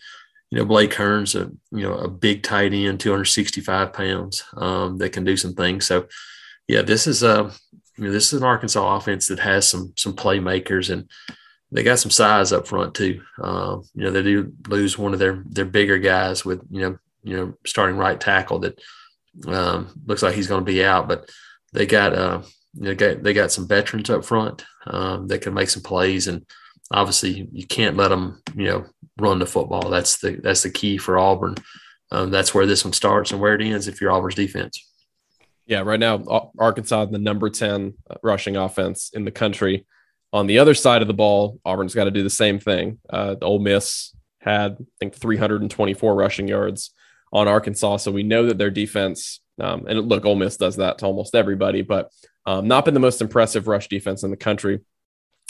you 0.52 0.58
know, 0.60 0.66
Blake 0.66 0.92
Kern's 0.92 1.34
a 1.34 1.50
you 1.72 1.88
know 1.88 1.96
a 1.96 2.10
big 2.10 2.44
tight 2.44 2.74
end, 2.74 3.00
265 3.00 3.94
pounds, 3.94 4.44
um, 4.58 4.98
that 4.98 5.14
can 5.14 5.24
do 5.24 5.38
some 5.38 5.54
things. 5.54 5.88
So, 5.88 6.08
yeah, 6.68 6.82
this 6.82 7.08
is 7.08 7.24
a 7.24 7.52
you 7.98 8.06
know, 8.06 8.12
this 8.12 8.34
is 8.34 8.42
an 8.42 8.46
Arkansas 8.46 8.98
offense 8.98 9.28
that 9.28 9.40
has 9.40 9.68
some 9.68 9.94
some 9.96 10.14
playmakers 10.14 10.90
and 10.92 11.10
they 11.72 11.84
got 11.84 12.00
some 12.00 12.12
size 12.12 12.52
up 12.52 12.68
front 12.68 12.94
too. 12.94 13.22
Um, 13.42 13.84
you 13.96 14.04
know, 14.04 14.12
they 14.12 14.24
do 14.24 14.54
lose 14.68 14.98
one 14.98 15.14
of 15.14 15.20
their 15.20 15.42
their 15.46 15.66
bigger 15.66 15.98
guys 15.98 16.44
with 16.44 16.62
you 16.70 16.82
know 16.82 16.98
you 17.24 17.38
know 17.38 17.54
starting 17.66 17.96
right 17.96 18.20
tackle 18.20 18.60
that 18.60 18.80
um, 19.48 19.88
looks 20.06 20.22
like 20.22 20.36
he's 20.36 20.48
going 20.48 20.66
to 20.66 20.72
be 20.72 20.84
out, 20.84 21.08
but 21.08 21.30
they 21.72 21.86
got 21.86 22.14
uh, 22.14 22.42
you 22.74 22.84
know 22.84 22.96
got, 22.96 23.24
they 23.24 23.34
got 23.34 23.54
some 23.54 23.70
veterans 23.70 24.10
up 24.10 24.26
front 24.26 24.66
um, 24.86 25.28
that 25.28 25.42
can 25.42 25.54
make 25.54 25.70
some 25.70 25.84
plays 25.84 26.28
and 26.28 26.46
obviously 26.92 27.48
you 27.54 27.66
can't 27.66 27.96
let 27.96 28.10
them 28.10 28.42
you 28.56 28.66
know 28.66 28.86
run 29.20 29.40
the 29.40 29.46
football. 29.46 29.90
That's 29.90 30.18
the 30.18 30.40
that's 30.42 30.64
the 30.64 30.70
key 30.70 30.98
for 30.98 31.18
Auburn. 31.18 31.56
Um, 32.12 32.30
that's 32.30 32.54
where 32.54 32.66
this 32.66 32.84
one 32.84 32.94
starts 32.94 33.32
and 33.32 33.40
where 33.40 33.56
it 33.56 33.62
ends 33.62 33.88
if 33.88 34.02
you're 34.02 34.12
Auburn's 34.12 34.36
defense. 34.36 34.88
Yeah, 35.66 35.82
right 35.82 36.00
now 36.00 36.52
Arkansas 36.60 37.06
the 37.06 37.18
number 37.18 37.50
ten 37.50 37.94
rushing 38.22 38.58
offense 38.58 39.12
in 39.14 39.26
the 39.26 39.32
country. 39.32 39.86
On 40.34 40.48
the 40.48 40.60
other 40.60 40.74
side 40.74 41.02
of 41.02 41.08
the 41.08 41.14
ball, 41.14 41.60
Auburn's 41.66 41.96
got 41.96 42.06
to 42.06 42.12
do 42.12 42.24
the 42.24 42.30
same 42.30 42.60
thing. 42.60 43.00
Uh, 43.10 43.36
Ole 43.42 43.60
Miss 43.60 44.16
had 44.40 44.78
I 44.80 44.86
think 45.00 45.16
324 45.16 46.16
rushing 46.16 46.48
yards 46.48 46.92
on 47.34 47.48
Arkansas, 47.48 47.98
so 47.98 48.12
we 48.12 48.24
know 48.24 48.46
that 48.48 48.58
their 48.58 48.72
defense. 48.72 49.42
Um, 49.60 49.86
and 49.88 50.08
look, 50.08 50.26
Ole 50.26 50.36
Miss 50.36 50.58
does 50.58 50.78
that 50.78 50.98
to 51.00 51.06
almost 51.06 51.36
everybody, 51.36 51.82
but 51.82 52.10
um, 52.46 52.68
not 52.68 52.86
been 52.86 52.94
the 52.94 53.00
most 53.00 53.22
impressive 53.22 53.68
rush 53.68 53.88
defense 53.88 54.24
in 54.24 54.32
the 54.32 54.38
country 54.38 54.80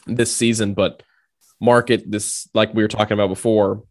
this 0.06 0.36
season. 0.36 0.74
But 0.74 1.04
market 1.62 2.10
this, 2.10 2.50
like 2.54 2.74
we 2.74 2.84
were 2.84 2.90
talking 2.90 3.14
about 3.14 3.30
before, 3.30 3.84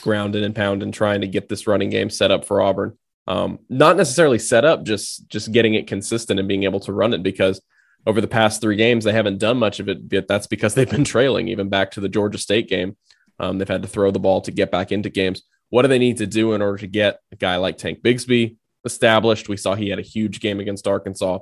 grounded 0.00 0.42
and 0.42 0.54
pound 0.54 0.82
and 0.82 0.94
trying 0.94 1.20
to 1.20 1.26
get 1.26 1.48
this 1.48 1.66
running 1.66 1.90
game 1.90 2.08
set 2.08 2.30
up 2.30 2.44
for 2.44 2.62
Auburn. 2.62 2.96
Um, 3.26 3.58
not 3.68 3.96
necessarily 3.96 4.38
set 4.38 4.64
up, 4.64 4.84
just 4.84 5.28
just 5.28 5.52
getting 5.52 5.74
it 5.74 5.86
consistent 5.86 6.38
and 6.38 6.48
being 6.48 6.62
able 6.62 6.80
to 6.80 6.92
run 6.92 7.12
it 7.12 7.22
because 7.22 7.60
over 8.06 8.20
the 8.20 8.28
past 8.28 8.62
three 8.62 8.76
games 8.76 9.04
they 9.04 9.12
haven't 9.12 9.38
done 9.38 9.58
much 9.58 9.80
of 9.80 9.88
it. 9.88 9.98
Yet 10.10 10.28
that's 10.28 10.46
because 10.46 10.74
they've 10.74 10.88
been 10.88 11.04
trailing. 11.14 11.48
Even 11.48 11.68
back 11.68 11.90
to 11.92 12.00
the 12.00 12.08
Georgia 12.08 12.38
State 12.38 12.68
game, 12.68 12.96
um, 13.38 13.58
they've 13.58 13.68
had 13.68 13.82
to 13.82 13.88
throw 13.88 14.10
the 14.10 14.18
ball 14.18 14.40
to 14.42 14.50
get 14.50 14.70
back 14.70 14.92
into 14.92 15.10
games. 15.10 15.42
What 15.70 15.82
do 15.82 15.88
they 15.88 15.98
need 15.98 16.16
to 16.18 16.26
do 16.26 16.54
in 16.54 16.62
order 16.62 16.78
to 16.78 16.86
get 16.86 17.20
a 17.30 17.36
guy 17.36 17.56
like 17.56 17.76
Tank 17.76 18.02
Bigsby 18.02 18.56
established? 18.86 19.50
We 19.50 19.58
saw 19.58 19.74
he 19.74 19.90
had 19.90 19.98
a 19.98 20.02
huge 20.02 20.40
game 20.40 20.60
against 20.60 20.86
Arkansas 20.86 21.40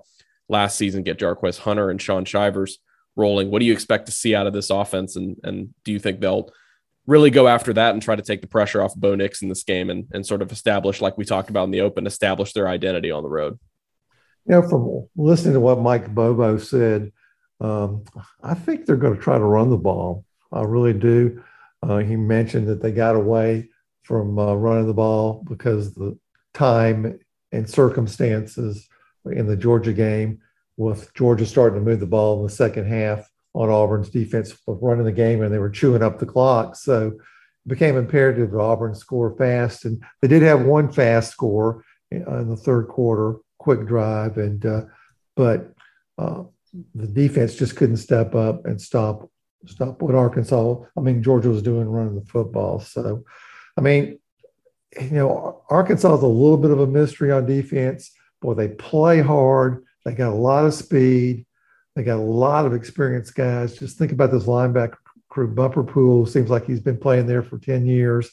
last 0.48 0.76
season. 0.76 1.04
Get 1.04 1.20
Jarquez 1.20 1.60
Hunter 1.60 1.90
and 1.90 2.02
Shaun 2.02 2.24
Shivers 2.24 2.78
rolling. 3.16 3.50
What 3.50 3.60
do 3.60 3.66
you 3.66 3.72
expect 3.72 4.06
to 4.06 4.12
see 4.12 4.34
out 4.34 4.46
of 4.46 4.52
this 4.52 4.70
offense? 4.70 5.16
And 5.16 5.36
and 5.42 5.74
do 5.84 5.92
you 5.92 5.98
think 5.98 6.20
they'll 6.20 6.50
really 7.06 7.30
go 7.30 7.48
after 7.48 7.72
that 7.72 7.94
and 7.94 8.02
try 8.02 8.16
to 8.16 8.22
take 8.22 8.40
the 8.40 8.48
pressure 8.48 8.82
off 8.82 8.94
Bo 8.96 9.14
Nix 9.14 9.42
in 9.42 9.48
this 9.48 9.62
game 9.62 9.90
and, 9.90 10.06
and 10.12 10.26
sort 10.26 10.42
of 10.42 10.50
establish, 10.50 11.00
like 11.00 11.16
we 11.16 11.24
talked 11.24 11.50
about 11.50 11.64
in 11.64 11.70
the 11.70 11.80
open, 11.80 12.06
establish 12.06 12.52
their 12.52 12.68
identity 12.68 13.10
on 13.10 13.22
the 13.22 13.28
road? 13.28 13.58
You 14.46 14.52
know, 14.52 14.68
from 14.68 15.06
listening 15.16 15.54
to 15.54 15.60
what 15.60 15.80
Mike 15.80 16.12
Bobo 16.14 16.58
said, 16.58 17.12
um, 17.60 18.04
I 18.42 18.54
think 18.54 18.86
they're 18.86 18.96
going 18.96 19.16
to 19.16 19.22
try 19.22 19.38
to 19.38 19.44
run 19.44 19.70
the 19.70 19.76
ball. 19.76 20.24
I 20.52 20.62
really 20.62 20.92
do. 20.92 21.42
Uh, 21.82 21.98
he 21.98 22.16
mentioned 22.16 22.68
that 22.68 22.82
they 22.82 22.92
got 22.92 23.16
away 23.16 23.70
from 24.02 24.38
uh, 24.38 24.54
running 24.54 24.86
the 24.86 24.94
ball 24.94 25.44
because 25.48 25.94
the 25.94 26.18
time 26.54 27.18
and 27.52 27.68
circumstances 27.68 28.88
in 29.24 29.46
the 29.46 29.56
Georgia 29.56 29.92
game 29.92 30.40
with 30.76 31.12
Georgia 31.14 31.46
starting 31.46 31.78
to 31.78 31.84
move 31.84 32.00
the 32.00 32.06
ball 32.06 32.38
in 32.38 32.46
the 32.46 32.52
second 32.52 32.86
half 32.86 33.28
on 33.54 33.70
Auburn's 33.70 34.10
defense 34.10 34.52
of 34.68 34.78
running 34.82 35.04
the 35.06 35.12
game, 35.12 35.42
and 35.42 35.52
they 35.52 35.58
were 35.58 35.70
chewing 35.70 36.02
up 36.02 36.18
the 36.18 36.26
clock. 36.26 36.76
So 36.76 37.08
it 37.08 37.68
became 37.68 37.96
imperative 37.96 38.50
that 38.50 38.60
Auburn 38.60 38.94
score 38.94 39.34
fast, 39.36 39.84
and 39.84 40.02
they 40.20 40.28
did 40.28 40.42
have 40.42 40.62
one 40.62 40.92
fast 40.92 41.30
score 41.30 41.84
in 42.10 42.48
the 42.48 42.56
third 42.56 42.88
quarter, 42.88 43.38
quick 43.58 43.86
drive, 43.86 44.36
and 44.36 44.64
uh, 44.64 44.82
but 45.34 45.72
uh, 46.18 46.44
the 46.94 47.06
defense 47.06 47.54
just 47.54 47.76
couldn't 47.76 47.96
step 47.96 48.34
up 48.34 48.66
and 48.66 48.80
stop 48.80 49.30
stop 49.66 50.00
what 50.02 50.14
Arkansas. 50.14 50.76
I 50.96 51.00
mean, 51.00 51.22
Georgia 51.22 51.48
was 51.48 51.62
doing 51.62 51.88
running 51.88 52.14
the 52.14 52.26
football. 52.26 52.80
So, 52.80 53.24
I 53.76 53.80
mean, 53.80 54.18
you 55.00 55.10
know, 55.10 55.62
Arkansas 55.68 56.14
is 56.16 56.22
a 56.22 56.26
little 56.26 56.58
bit 56.58 56.70
of 56.70 56.80
a 56.80 56.86
mystery 56.86 57.32
on 57.32 57.46
defense. 57.46 58.12
Boy, 58.40 58.54
they 58.54 58.68
play 58.68 59.20
hard 59.20 59.85
they 60.06 60.14
got 60.14 60.32
a 60.32 60.36
lot 60.36 60.64
of 60.64 60.72
speed. 60.72 61.44
They 61.96 62.04
got 62.04 62.18
a 62.18 62.22
lot 62.22 62.64
of 62.64 62.72
experienced 62.72 63.34
guys. 63.34 63.76
Just 63.76 63.98
think 63.98 64.12
about 64.12 64.30
this 64.30 64.44
linebacker 64.44 64.98
crew. 65.30 65.52
Bumper 65.52 65.82
Pool 65.82 66.26
seems 66.26 66.48
like 66.48 66.64
he's 66.64 66.78
been 66.78 66.96
playing 66.96 67.26
there 67.26 67.42
for 67.42 67.58
10 67.58 67.86
years. 67.86 68.30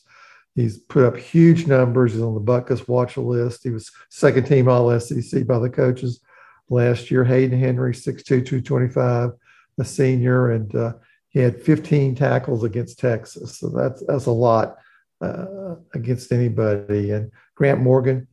He's 0.54 0.78
put 0.78 1.04
up 1.04 1.18
huge 1.18 1.66
numbers. 1.66 2.14
He's 2.14 2.22
on 2.22 2.36
the 2.36 2.42
Butkus 2.42 2.88
watch 2.88 3.18
list. 3.18 3.64
He 3.64 3.72
was 3.72 3.92
second 4.10 4.46
team 4.46 4.68
All 4.68 5.00
SEC 5.00 5.48
by 5.48 5.58
the 5.58 5.70
coaches 5.70 6.22
last 6.70 7.10
year. 7.10 7.24
Hayden 7.24 7.60
Henry, 7.60 7.94
6'2, 7.94 8.24
225, 8.24 9.32
a 9.80 9.84
senior, 9.84 10.52
and 10.52 10.76
uh, 10.76 10.94
he 11.30 11.40
had 11.40 11.60
15 11.60 12.14
tackles 12.14 12.64
against 12.64 13.00
Texas. 13.00 13.58
So 13.58 13.70
that's 13.70 14.04
that's 14.06 14.28
a 14.28 14.32
lot 14.32 14.78
uh, 15.22 15.74
against 15.96 16.32
anybody. 16.32 17.10
And 17.10 17.32
Grant 17.56 17.82
Morgan 17.82 18.28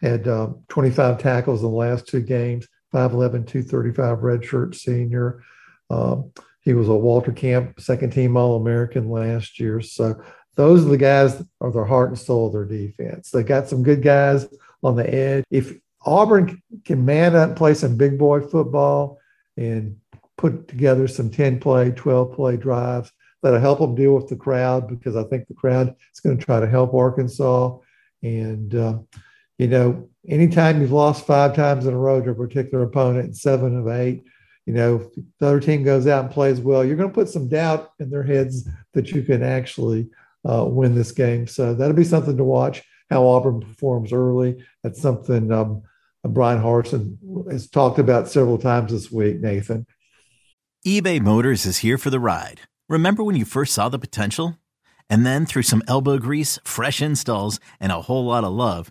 had 0.00 0.26
um, 0.28 0.62
25 0.70 1.18
tackles 1.18 1.62
in 1.62 1.68
the 1.68 1.76
last 1.76 2.08
two 2.08 2.22
games. 2.22 2.66
5'11, 2.96 3.46
235 3.46 4.18
redshirt 4.18 4.74
senior. 4.74 5.42
Um, 5.90 6.32
he 6.60 6.72
was 6.72 6.88
a 6.88 6.94
Walter 6.94 7.32
Camp 7.32 7.78
second 7.80 8.12
team 8.12 8.36
All 8.36 8.56
American 8.56 9.10
last 9.10 9.60
year. 9.60 9.80
So 9.82 10.20
those 10.56 10.84
are 10.84 10.88
the 10.88 10.96
guys 10.96 11.38
that 11.38 11.46
are 11.60 11.70
the 11.70 11.84
heart 11.84 12.08
and 12.08 12.18
soul 12.18 12.46
of 12.46 12.54
their 12.54 12.64
defense. 12.64 13.30
They 13.30 13.42
got 13.42 13.68
some 13.68 13.82
good 13.82 14.02
guys 14.02 14.48
on 14.82 14.96
the 14.96 15.14
edge. 15.14 15.44
If 15.50 15.74
Auburn 16.04 16.62
can 16.84 17.04
man 17.04 17.36
up 17.36 17.48
and 17.48 17.56
play 17.56 17.74
some 17.74 17.96
big 17.96 18.18
boy 18.18 18.40
football 18.40 19.18
and 19.56 19.98
put 20.38 20.66
together 20.68 21.06
some 21.06 21.30
10 21.30 21.60
play, 21.60 21.90
12 21.90 22.34
play 22.34 22.56
drives, 22.56 23.12
that'll 23.42 23.60
help 23.60 23.78
them 23.78 23.94
deal 23.94 24.14
with 24.14 24.28
the 24.28 24.36
crowd 24.36 24.88
because 24.88 25.14
I 25.14 25.24
think 25.24 25.46
the 25.46 25.54
crowd 25.54 25.94
is 26.12 26.20
going 26.20 26.38
to 26.38 26.44
try 26.44 26.58
to 26.58 26.66
help 26.66 26.94
Arkansas. 26.94 27.76
And, 28.22 28.74
uh, 28.74 28.98
you 29.58 29.68
know, 29.68 30.08
anytime 30.28 30.80
you've 30.80 30.92
lost 30.92 31.26
five 31.26 31.54
times 31.54 31.86
in 31.86 31.94
a 31.94 31.98
row 31.98 32.20
to 32.20 32.30
a 32.30 32.34
particular 32.34 32.84
opponent, 32.84 33.36
seven 33.36 33.78
of 33.78 33.88
eight, 33.88 34.24
you 34.66 34.72
know, 34.72 35.10
the 35.38 35.46
other 35.46 35.60
team 35.60 35.84
goes 35.84 36.06
out 36.06 36.24
and 36.24 36.34
plays 36.34 36.60
well, 36.60 36.84
you're 36.84 36.96
going 36.96 37.08
to 37.08 37.14
put 37.14 37.28
some 37.28 37.48
doubt 37.48 37.92
in 38.00 38.10
their 38.10 38.24
heads 38.24 38.68
that 38.94 39.10
you 39.12 39.22
can 39.22 39.42
actually 39.42 40.08
uh, 40.48 40.64
win 40.64 40.94
this 40.94 41.12
game. 41.12 41.46
So 41.46 41.74
that'll 41.74 41.96
be 41.96 42.04
something 42.04 42.36
to 42.36 42.44
watch 42.44 42.82
how 43.10 43.26
Auburn 43.26 43.60
performs 43.60 44.12
early. 44.12 44.64
That's 44.82 45.00
something 45.00 45.52
um, 45.52 45.82
Bryan 46.24 46.60
Harsin 46.60 47.16
has 47.50 47.68
talked 47.68 47.98
about 47.98 48.28
several 48.28 48.58
times 48.58 48.92
this 48.92 49.10
week, 49.10 49.40
Nathan. 49.40 49.86
eBay 50.84 51.20
Motors 51.20 51.66
is 51.66 51.78
here 51.78 51.98
for 51.98 52.10
the 52.10 52.20
ride. 52.20 52.62
Remember 52.88 53.22
when 53.22 53.36
you 53.36 53.44
first 53.44 53.74
saw 53.74 53.88
the 53.88 53.98
potential? 53.98 54.58
And 55.08 55.24
then 55.24 55.46
through 55.46 55.62
some 55.62 55.84
elbow 55.86 56.18
grease, 56.18 56.58
fresh 56.64 57.00
installs, 57.00 57.60
and 57.78 57.92
a 57.92 58.02
whole 58.02 58.24
lot 58.24 58.42
of 58.42 58.52
love, 58.52 58.90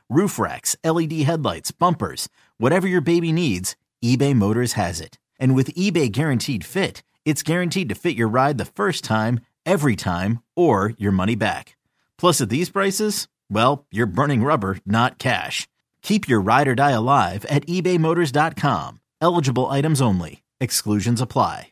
roof 0.11 0.37
racks, 0.37 0.75
LED 0.83 1.13
headlights, 1.23 1.71
bumpers, 1.71 2.27
whatever 2.57 2.87
your 2.87 3.01
baby 3.01 3.31
needs, 3.31 3.75
eBay 4.03 4.35
Motors 4.35 4.73
has 4.73 4.99
it. 4.99 5.17
And 5.39 5.55
with 5.55 5.73
eBay 5.73 6.11
Guaranteed 6.11 6.65
Fit, 6.65 7.01
it's 7.23 7.43
guaranteed 7.43 7.89
to 7.89 7.95
fit 7.95 8.17
your 8.17 8.27
ride 8.27 8.57
the 8.57 8.65
first 8.65 9.03
time, 9.03 9.39
every 9.65 9.95
time 9.95 10.43
or 10.55 10.93
your 10.97 11.11
money 11.11 11.35
back. 11.35 11.77
Plus, 12.17 12.41
at 12.41 12.49
these 12.49 12.69
prices, 12.69 13.27
well, 13.49 13.85
you're 13.89 14.05
burning 14.05 14.43
rubber, 14.43 14.77
not 14.85 15.17
cash. 15.17 15.67
Keep 16.01 16.27
your 16.27 16.41
ride 16.41 16.67
or 16.67 16.75
die 16.75 16.91
alive 16.91 17.45
at 17.45 17.65
ebaymotors.com. 17.67 18.99
Eligible 19.21 19.67
items 19.69 20.01
only. 20.01 20.43
Exclusions 20.59 21.21
apply. 21.21 21.71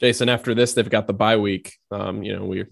Jason, 0.00 0.30
after 0.30 0.54
this, 0.54 0.72
they've 0.72 0.88
got 0.88 1.06
the 1.06 1.12
bye 1.12 1.36
week. 1.36 1.78
Um, 1.90 2.22
you 2.22 2.34
know, 2.34 2.44
we 2.46 2.64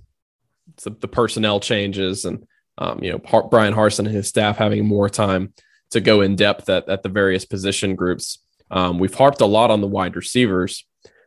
the 0.82 1.08
personnel 1.08 1.60
changes 1.60 2.24
and 2.24 2.46
um, 2.78 3.02
you 3.02 3.12
know 3.12 3.18
Bryan 3.50 3.74
Harsin 3.74 4.00
and 4.00 4.08
his 4.08 4.28
staff 4.28 4.56
having 4.56 4.86
more 4.86 5.08
time 5.08 5.52
to 5.90 6.00
go 6.00 6.20
in 6.20 6.36
depth 6.36 6.68
at, 6.68 6.88
at 6.88 7.02
the 7.02 7.08
various 7.08 7.44
position 7.44 7.94
groups. 7.94 8.38
Um, 8.70 8.98
we've 8.98 9.14
harped 9.14 9.40
a 9.40 9.46
lot 9.46 9.70
on 9.70 9.80
the 9.80 9.86
wide 9.86 10.16
receivers. 10.16 10.84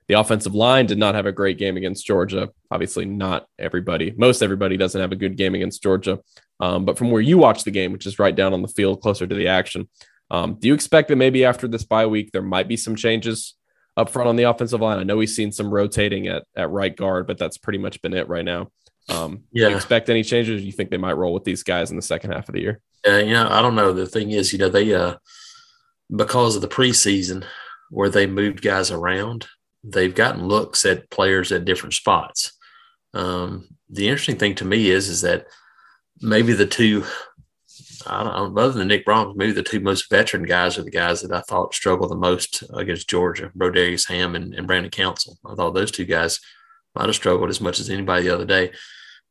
The 0.08 0.20
offensive 0.20 0.54
line 0.54 0.88
did 0.88 0.98
not 0.98 1.16
have 1.16 1.26
a 1.26 1.32
great 1.32 1.58
game 1.58 1.78
against 1.78 2.06
Georgia. 2.06 2.50
Obviously, 2.70 3.06
not 3.06 3.48
everybody, 3.58 4.14
most 4.18 4.42
everybody 4.42 4.78
doesn't 4.78 5.00
have 5.00 5.12
a 5.12 5.16
good 5.16 5.38
game 5.38 5.56
against 5.56 5.82
Georgia. 5.82 6.20
Um, 6.60 6.86
but 6.86 6.98
from 6.98 7.12
where 7.12 7.22
you 7.22 7.38
watch 7.38 7.64
the 7.64 7.72
game, 7.72 7.92
which 7.92 8.06
is 8.06 8.20
right 8.20 8.36
down 8.36 8.54
on 8.54 8.62
the 8.62 8.68
field, 8.68 9.02
closer 9.02 9.26
to 9.26 9.36
the 9.36 9.48
action, 9.48 9.90
um, 10.30 10.58
do 10.60 10.68
you 10.68 10.74
expect 10.74 11.10
that 11.10 11.16
maybe 11.16 11.44
after 11.44 11.68
this 11.68 11.84
bye 11.84 12.06
week 12.06 12.32
there 12.32 12.42
might 12.42 12.68
be 12.68 12.78
some 12.78 12.96
changes 12.96 13.56
up 13.98 14.10
front 14.10 14.30
on 14.30 14.36
the 14.36 14.44
offensive 14.44 14.82
line? 14.82 15.00
I 15.00 15.04
know 15.04 15.18
we've 15.18 15.30
seen 15.30 15.52
some 15.52 15.74
rotating 15.74 16.28
at 16.28 16.44
at 16.56 16.70
right 16.70 16.96
guard, 16.96 17.26
but 17.28 17.38
that's 17.38 17.58
pretty 17.58 17.80
much 17.80 18.02
been 18.02 18.14
it 18.14 18.30
right 18.30 18.46
now. 18.46 18.70
Um, 19.10 19.44
yeah. 19.52 19.70
You 19.70 19.76
expect 19.76 20.10
any 20.10 20.24
changes? 20.24 20.64
you 20.64 20.72
think 20.72 20.90
they 20.90 20.98
might 20.98 21.18
roll 21.18 21.34
with 21.34 21.44
these 21.44 21.64
guys 21.64 21.90
in 21.90 21.96
the 21.96 22.02
second 22.02 22.32
half 22.32 22.48
of 22.48 22.54
the 22.54 22.62
year? 22.62 22.82
Yeah, 23.06 23.20
you 23.20 23.34
know, 23.34 23.48
I 23.50 23.62
don't 23.62 23.76
know. 23.76 23.94
The 23.94 24.06
thing 24.06 24.32
is, 24.32 24.54
you 24.54 24.60
know, 24.60 24.70
they 24.70 24.94
uh, 24.94 25.16
because 26.16 26.56
of 26.56 26.62
the 26.62 26.68
preseason 26.68 27.46
where 27.90 28.10
they 28.10 28.28
moved 28.28 28.62
guys 28.62 28.92
around, 28.92 29.48
they've 29.84 30.14
gotten 30.14 30.48
looks 30.48 30.86
at 30.86 31.10
players 31.10 31.52
at 31.52 31.66
different 31.66 31.94
spots. 31.94 32.54
Um, 33.14 33.68
the 33.90 34.08
interesting 34.08 34.38
thing 34.38 34.56
to 34.56 34.66
me 34.66 34.90
is 34.90 35.10
is 35.10 35.22
that 35.22 35.48
maybe 36.22 36.54
the 36.54 36.68
two, 36.68 37.04
I 38.06 38.24
don't 38.24 38.56
know, 38.56 38.62
other 38.62 38.74
than 38.74 38.88
Nick 38.88 39.06
Brahms, 39.06 39.36
maybe 39.36 39.52
the 39.52 39.64
two 39.64 39.80
most 39.80 40.10
veteran 40.10 40.44
guys 40.44 40.78
are 40.78 40.84
the 40.84 40.92
guys 40.92 41.22
that 41.22 41.32
I 41.36 41.42
thought 41.42 41.74
struggled 41.74 42.12
the 42.12 42.16
most 42.16 42.64
against 42.74 43.10
Georgia, 43.10 43.52
Brodarious 43.58 44.08
Hamm 44.08 44.36
and, 44.36 44.54
and 44.54 44.68
Brandon 44.68 44.92
Council. 44.92 45.38
I 45.46 45.56
thought 45.56 45.74
those 45.74 45.92
two 45.92 46.06
guys 46.06 46.40
might 46.96 47.08
have 47.08 47.16
struggled 47.16 47.50
as 47.50 47.62
much 47.62 47.80
as 47.80 47.90
anybody 47.90 48.24
the 48.24 48.34
other 48.34 48.46
day. 48.46 48.72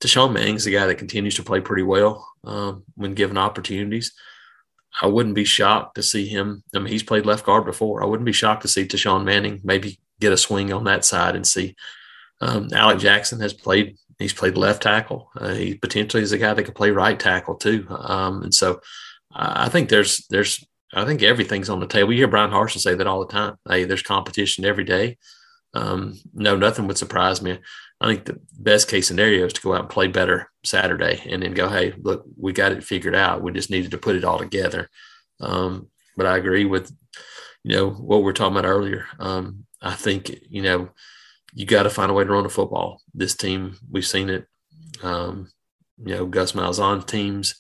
Tashawn 0.01 0.33
Manning's 0.33 0.66
a 0.66 0.70
guy 0.70 0.87
that 0.87 0.96
continues 0.96 1.35
to 1.35 1.42
play 1.42 1.61
pretty 1.61 1.83
well 1.83 2.27
um, 2.44 2.85
when 2.94 3.14
given 3.14 3.37
opportunities. 3.37 4.12
I 5.01 5.07
wouldn't 5.07 5.35
be 5.35 5.44
shocked 5.44 5.96
to 5.96 6.03
see 6.03 6.27
him. 6.27 6.64
I 6.75 6.79
mean, 6.79 6.88
he's 6.88 7.03
played 7.03 7.27
left 7.27 7.44
guard 7.44 7.64
before. 7.64 8.03
I 8.03 8.07
wouldn't 8.07 8.25
be 8.27 8.33
shocked 8.33 8.62
to 8.62 8.68
see 8.68 8.87
Tashawn 8.87 9.25
Manning 9.25 9.61
maybe 9.62 10.01
get 10.20 10.33
a 10.33 10.37
swing 10.37 10.73
on 10.73 10.85
that 10.85 11.05
side 11.05 11.37
and 11.37 11.46
see. 11.46 11.77
Um, 12.40 12.68
Alec 12.73 12.99
Jackson 12.99 13.40
has 13.40 13.53
played. 13.53 13.96
He's 14.18 14.33
played 14.33 14.57
left 14.57 14.83
tackle. 14.83 15.31
Uh, 15.37 15.55
he 15.55 15.75
potentially 15.75 16.23
is 16.23 16.33
a 16.33 16.38
guy 16.38 16.53
that 16.53 16.64
could 16.64 16.75
play 16.75 16.90
right 16.90 17.18
tackle 17.18 17.55
too. 17.55 17.87
Um, 17.88 18.42
and 18.42 18.55
so, 18.55 18.81
I 19.33 19.68
think 19.68 19.88
there's 19.88 20.27
there's 20.29 20.64
I 20.92 21.05
think 21.05 21.23
everything's 21.23 21.70
on 21.70 21.81
the 21.81 21.87
table. 21.87 22.12
You 22.12 22.18
hear 22.18 22.29
Bryan 22.29 22.51
Harsin 22.51 22.81
say 22.81 22.94
that 22.94 23.07
all 23.07 23.25
the 23.25 23.33
time. 23.33 23.57
Hey, 23.68 23.85
there's 23.85 24.03
competition 24.03 24.64
every 24.64 24.85
day. 24.85 25.18
Um, 25.74 26.18
no, 26.35 26.56
nothing 26.56 26.87
would 26.87 26.98
surprise 26.98 27.42
me. 27.42 27.59
I 28.00 28.06
think 28.06 28.24
the 28.24 28.40
best 28.59 28.88
case 28.88 29.06
scenario 29.06 29.46
is 29.46 29.52
to 29.54 29.61
go 29.61 29.74
out 29.74 29.80
and 29.80 29.90
play 29.90 30.06
better 30.06 30.50
Saturday 30.64 31.22
and 31.28 31.42
then 31.42 31.52
go, 31.52 31.68
hey, 31.68 31.92
look, 31.98 32.24
we 32.37 32.52
got 32.52 32.72
it 32.72 32.83
figured 32.83 33.14
out. 33.14 33.42
We 33.42 33.52
just 33.52 33.70
needed 33.70 33.90
to 33.90 33.98
put 33.98 34.16
it 34.16 34.24
all 34.24 34.38
together. 34.38 34.88
Um, 35.40 35.88
but 36.16 36.26
I 36.26 36.37
agree 36.37 36.64
with, 36.64 36.90
you 37.62 37.76
know, 37.76 37.90
what 37.90 38.22
we 38.22 38.30
are 38.30 38.35
talking 38.35 38.56
about 38.56 38.68
earlier. 38.68 39.06
Um, 39.18 39.66
I 39.83 39.94
think, 39.94 40.35
you 40.48 40.62
know, 40.62 40.90
you 41.54 41.66
got 41.66 41.83
to 41.85 41.90
find 41.90 42.11
a 42.11 42.14
way 42.14 42.24
to 42.24 42.30
run 42.30 42.44
the 42.44 42.48
football. 42.48 43.02
This 43.12 43.35
team, 43.37 43.76
we've 43.90 44.06
seen 44.06 44.30
it. 44.30 44.46
Um, 45.02 45.50
you 46.02 46.14
know, 46.14 46.26
Gus 46.26 46.52
Malzahn 46.52 47.06
teams, 47.06 47.54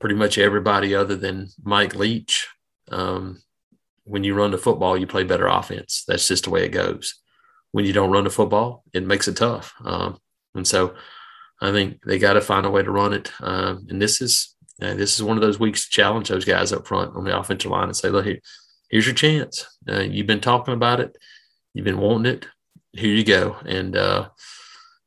pretty 0.00 0.16
much 0.16 0.38
everybody 0.38 0.94
other 0.94 1.16
than 1.16 1.48
Mike 1.62 1.94
Leach. 1.94 2.48
Um, 2.90 3.42
when 4.04 4.24
you 4.24 4.34
run 4.34 4.50
the 4.50 4.58
football, 4.58 4.96
you 4.96 5.06
play 5.06 5.22
better 5.22 5.46
offense. 5.46 6.04
That's 6.08 6.26
just 6.26 6.44
the 6.44 6.50
way 6.50 6.64
it 6.64 6.70
goes 6.70 7.14
when 7.72 7.84
you 7.84 7.92
don't 7.92 8.10
run 8.10 8.24
the 8.24 8.30
football, 8.30 8.84
it 8.92 9.06
makes 9.06 9.28
it 9.28 9.36
tough. 9.36 9.74
Um, 9.84 10.18
and 10.54 10.66
so 10.66 10.94
I 11.60 11.72
think 11.72 12.02
they 12.04 12.18
got 12.18 12.34
to 12.34 12.40
find 12.40 12.66
a 12.66 12.70
way 12.70 12.82
to 12.82 12.90
run 12.90 13.12
it. 13.12 13.32
Um, 13.40 13.86
and 13.90 14.00
this 14.00 14.20
is 14.20 14.54
uh, 14.80 14.94
this 14.94 15.16
is 15.16 15.22
one 15.22 15.36
of 15.36 15.40
those 15.42 15.58
weeks 15.58 15.84
to 15.84 15.90
challenge 15.90 16.28
those 16.28 16.44
guys 16.44 16.72
up 16.72 16.86
front 16.86 17.16
on 17.16 17.24
the 17.24 17.36
offensive 17.36 17.70
line 17.70 17.84
and 17.84 17.96
say, 17.96 18.10
look, 18.10 18.24
here, 18.24 18.38
here's 18.90 19.06
your 19.06 19.14
chance. 19.14 19.66
Uh, 19.88 20.00
you've 20.00 20.26
been 20.26 20.40
talking 20.40 20.74
about 20.74 21.00
it. 21.00 21.16
You've 21.74 21.84
been 21.84 21.98
wanting 21.98 22.32
it. 22.32 22.46
Here 22.92 23.12
you 23.12 23.24
go. 23.24 23.56
And, 23.66 23.96
uh, 23.96 24.28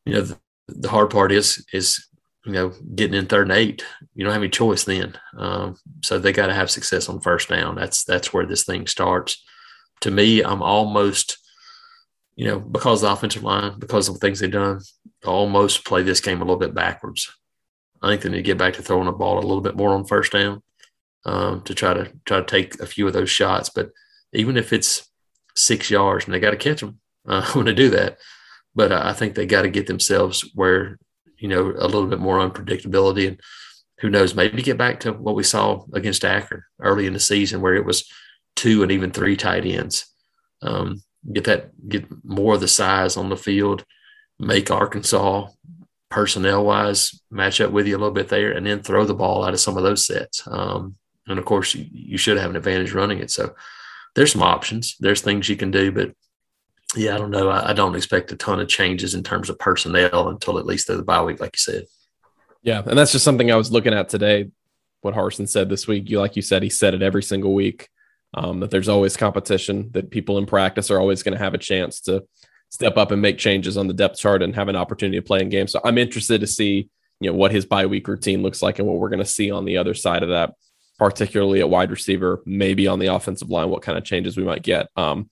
you 0.05 0.13
know, 0.13 0.21
the, 0.21 0.39
the, 0.67 0.89
hard 0.89 1.09
part 1.09 1.31
is, 1.31 1.65
is, 1.71 2.05
you 2.45 2.51
know, 2.51 2.73
getting 2.95 3.17
in 3.17 3.27
third 3.27 3.49
and 3.49 3.57
eight, 3.57 3.85
you 4.13 4.25
don't 4.25 4.33
have 4.33 4.41
any 4.41 4.49
choice 4.49 4.83
then. 4.83 5.17
Um, 5.37 5.77
so 6.03 6.19
they 6.19 6.33
got 6.33 6.47
to 6.47 6.53
have 6.53 6.69
success 6.69 7.07
on 7.07 7.21
first 7.21 7.47
down. 7.47 7.75
That's, 7.75 8.03
that's 8.03 8.33
where 8.33 8.45
this 8.45 8.65
thing 8.65 8.87
starts. 8.87 9.41
To 10.01 10.11
me, 10.11 10.43
I'm 10.43 10.61
almost 10.61 11.37
you 12.35 12.45
know, 12.45 12.59
because 12.59 13.01
the 13.01 13.11
offensive 13.11 13.43
line, 13.43 13.79
because 13.79 14.07
of 14.07 14.15
the 14.15 14.19
things 14.19 14.39
they've 14.39 14.51
done, 14.51 14.79
almost 15.25 15.85
play 15.85 16.01
this 16.01 16.21
game 16.21 16.41
a 16.41 16.45
little 16.45 16.59
bit 16.59 16.73
backwards. 16.73 17.29
I 18.01 18.09
think 18.09 18.21
they 18.21 18.29
need 18.29 18.37
to 18.37 18.43
get 18.43 18.57
back 18.57 18.73
to 18.73 18.81
throwing 18.81 19.05
the 19.05 19.11
ball 19.11 19.37
a 19.37 19.41
little 19.41 19.61
bit 19.61 19.75
more 19.75 19.91
on 19.91 20.05
first 20.05 20.31
down 20.31 20.63
um, 21.25 21.61
to 21.63 21.75
try 21.75 21.93
to 21.93 22.11
try 22.25 22.39
to 22.39 22.45
take 22.45 22.79
a 22.79 22.85
few 22.85 23.05
of 23.05 23.13
those 23.13 23.29
shots. 23.29 23.69
But 23.69 23.89
even 24.33 24.57
if 24.57 24.73
it's 24.73 25.07
six 25.55 25.91
yards, 25.91 26.25
and 26.25 26.33
they 26.33 26.39
got 26.39 26.51
to 26.51 26.57
catch 26.57 26.81
them 26.81 26.99
uh, 27.27 27.51
when 27.53 27.65
they 27.65 27.73
do 27.73 27.89
that. 27.91 28.17
But 28.73 28.91
I 28.91 29.13
think 29.13 29.35
they 29.35 29.45
got 29.45 29.63
to 29.63 29.69
get 29.69 29.87
themselves 29.87 30.49
where 30.55 30.97
you 31.37 31.47
know 31.47 31.73
a 31.77 31.87
little 31.87 32.07
bit 32.07 32.19
more 32.19 32.37
unpredictability 32.37 33.27
and 33.27 33.39
who 33.99 34.09
knows 34.09 34.33
maybe 34.33 34.63
get 34.63 34.77
back 34.77 35.01
to 35.01 35.11
what 35.13 35.35
we 35.35 35.43
saw 35.43 35.83
against 35.93 36.25
Akron 36.25 36.63
early 36.79 37.05
in 37.05 37.13
the 37.13 37.19
season 37.19 37.61
where 37.61 37.75
it 37.75 37.85
was 37.85 38.09
two 38.55 38.81
and 38.81 38.91
even 38.91 39.11
three 39.11 39.35
tight 39.35 39.65
ends. 39.65 40.07
Um, 40.61 41.03
get 41.31 41.43
that 41.45 41.71
get 41.87 42.05
more 42.23 42.55
of 42.55 42.61
the 42.61 42.67
size 42.67 43.17
on 43.17 43.29
the 43.29 43.37
field, 43.37 43.85
make 44.39 44.71
Arkansas 44.71 45.47
personnel 46.09 46.65
wise 46.65 47.21
match 47.29 47.61
up 47.61 47.71
with 47.71 47.87
you 47.87 47.95
a 47.95 47.99
little 47.99 48.13
bit 48.13 48.29
there, 48.29 48.51
and 48.51 48.65
then 48.65 48.81
throw 48.81 49.05
the 49.05 49.13
ball 49.13 49.43
out 49.43 49.53
of 49.53 49.59
some 49.59 49.77
of 49.77 49.83
those 49.83 50.05
sets. 50.05 50.47
Um, 50.47 50.95
and 51.27 51.39
of 51.39 51.45
course, 51.45 51.75
you, 51.75 51.85
you 51.91 52.17
should 52.17 52.37
have 52.37 52.49
an 52.49 52.55
advantage 52.55 52.93
running 52.93 53.19
it. 53.19 53.31
So 53.31 53.55
there's 54.15 54.31
some 54.31 54.43
options. 54.43 54.95
There's 54.99 55.21
things 55.21 55.47
you 55.47 55.55
can 55.55 55.71
do, 55.71 55.91
but 55.91 56.13
yeah, 56.95 57.15
I 57.15 57.17
don't 57.17 57.31
know. 57.31 57.49
I, 57.49 57.69
I 57.69 57.73
don't 57.73 57.95
expect 57.95 58.31
a 58.31 58.35
ton 58.35 58.59
of 58.59 58.67
changes 58.67 59.13
in 59.13 59.23
terms 59.23 59.49
of 59.49 59.59
personnel 59.59 60.29
until 60.29 60.57
at 60.57 60.65
least 60.65 60.87
the 60.87 61.01
bye 61.03 61.23
week, 61.23 61.39
like 61.39 61.55
you 61.55 61.59
said. 61.59 61.85
Yeah, 62.63 62.81
and 62.85 62.97
that's 62.97 63.11
just 63.11 63.25
something 63.25 63.51
I 63.51 63.55
was 63.55 63.71
looking 63.71 63.93
at 63.93 64.09
today. 64.09 64.51
What 65.01 65.15
Harsin 65.15 65.49
said 65.49 65.69
this 65.69 65.87
week, 65.87 66.09
you 66.09 66.19
like 66.19 66.35
you 66.35 66.41
said, 66.41 66.61
he 66.61 66.69
said 66.69 66.93
it 66.93 67.01
every 67.01 67.23
single 67.23 67.53
week 67.53 67.89
um, 68.33 68.59
that 68.61 68.71
there's 68.71 68.89
always 68.89 69.17
competition, 69.17 69.89
that 69.91 70.09
people 70.09 70.37
in 70.37 70.45
practice 70.45 70.89
are 70.89 70.99
always 70.99 71.23
going 71.23 71.37
to 71.37 71.43
have 71.43 71.53
a 71.53 71.59
chance 71.59 72.01
to 72.01 72.23
step 72.69 72.97
up 72.97 73.11
and 73.11 73.21
make 73.21 73.37
changes 73.37 73.77
on 73.77 73.87
the 73.87 73.93
depth 73.93 74.17
chart 74.17 74.41
and 74.41 74.55
have 74.55 74.69
an 74.69 74.75
opportunity 74.75 75.17
to 75.17 75.25
play 75.25 75.41
in 75.41 75.49
games. 75.49 75.71
So 75.71 75.81
I'm 75.83 75.97
interested 75.97 76.41
to 76.41 76.47
see, 76.47 76.89
you 77.19 77.29
know, 77.29 77.35
what 77.35 77.51
his 77.51 77.65
bye 77.65 77.85
week 77.85 78.07
routine 78.07 78.41
looks 78.41 78.61
like 78.61 78.79
and 78.79 78.87
what 78.87 78.97
we're 78.97 79.09
going 79.09 79.19
to 79.19 79.25
see 79.25 79.51
on 79.51 79.65
the 79.65 79.77
other 79.77 79.93
side 79.93 80.23
of 80.23 80.29
that, 80.29 80.53
particularly 80.97 81.59
at 81.59 81.69
wide 81.69 81.91
receiver, 81.91 82.41
maybe 82.45 82.87
on 82.87 82.99
the 82.99 83.07
offensive 83.07 83.49
line, 83.49 83.69
what 83.69 83.81
kind 83.81 83.97
of 83.97 84.05
changes 84.05 84.37
we 84.37 84.43
might 84.43 84.63
get. 84.63 84.87
Um, 84.95 85.29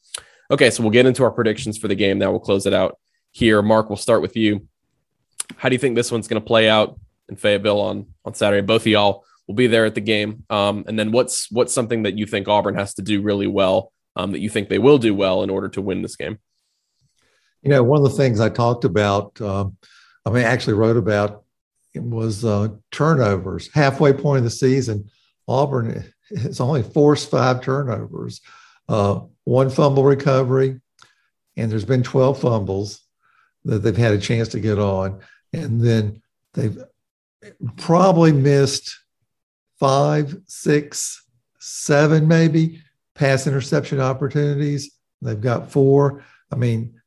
okay, 0.51 0.69
so 0.69 0.83
we'll 0.83 0.91
get 0.91 1.05
into 1.05 1.23
our 1.23 1.31
predictions 1.31 1.77
for 1.77 1.87
the 1.87 1.95
game. 1.95 2.19
Now 2.19 2.31
we'll 2.31 2.41
close 2.41 2.65
it 2.65 2.73
out 2.73 2.97
here. 3.31 3.61
Mark, 3.61 3.89
we'll 3.89 3.97
start 3.97 4.21
with 4.21 4.35
you. 4.35 4.67
How 5.55 5.69
do 5.69 5.75
you 5.75 5.79
think 5.79 5.95
this 5.95 6.11
one's 6.11 6.27
going 6.27 6.41
to 6.41 6.45
play 6.45 6.69
out 6.69 6.99
in 7.29 7.37
Fayetteville 7.37 7.79
on 7.79 8.07
on 8.25 8.33
Saturday? 8.33 8.65
Both 8.65 8.81
of 8.81 8.87
y'all 8.87 9.23
will 9.49 9.55
be 9.55 9.67
there 9.67 9.85
at 9.85 9.95
the 9.95 10.01
game. 10.01 10.45
Um, 10.51 10.85
and 10.87 10.97
then 10.97 11.11
what's 11.11 11.51
what's 11.51 11.73
something 11.73 12.03
that 12.03 12.15
you 12.15 12.27
think 12.27 12.47
Auburn 12.47 12.75
has 12.75 12.93
to 12.93 13.01
do 13.01 13.23
really 13.23 13.47
well 13.47 13.91
um, 14.15 14.31
that 14.31 14.41
you 14.41 14.49
think 14.49 14.69
they 14.69 14.77
will 14.77 14.99
do 14.99 15.15
well 15.15 15.41
in 15.41 15.49
order 15.49 15.67
to 15.69 15.81
win 15.81 16.03
this 16.03 16.15
game? 16.15 16.37
You 17.63 17.71
know, 17.71 17.81
one 17.81 17.97
of 17.97 18.03
the 18.03 18.15
things 18.15 18.39
I 18.39 18.49
talked 18.49 18.85
about, 18.85 19.41
um, 19.41 19.75
I 20.23 20.29
mean, 20.29 20.43
actually 20.43 20.75
wrote 20.75 20.97
about 20.97 21.45
was 21.95 22.45
uh, 22.45 22.69
turnovers. 22.91 23.71
Halfway 23.73 24.13
point 24.13 24.37
of 24.37 24.43
the 24.43 24.51
season, 24.51 25.09
Auburn 25.47 26.05
has 26.29 26.59
only 26.59 26.83
forced 26.83 27.31
five 27.31 27.61
turnovers, 27.61 28.41
uh, 28.87 29.21
one 29.45 29.71
fumble 29.71 30.03
recovery, 30.03 30.79
and 31.57 31.71
there's 31.71 31.85
been 31.85 32.03
12 32.03 32.39
fumbles 32.39 33.01
that 33.65 33.79
they've 33.79 33.97
had 33.97 34.13
a 34.13 34.19
chance 34.19 34.49
to 34.49 34.59
get 34.59 34.77
on. 34.77 35.21
And 35.53 35.81
then 35.81 36.21
they've 36.53 36.77
probably 37.77 38.31
missed 38.31 38.95
five, 39.79 40.35
six, 40.45 41.25
seven, 41.59 42.27
maybe 42.27 42.81
pass 43.15 43.47
interception 43.47 43.99
opportunities. 43.99 44.91
They've 45.21 45.39
got 45.39 45.71
four. 45.71 46.23
I 46.51 46.55
mean, 46.55 46.99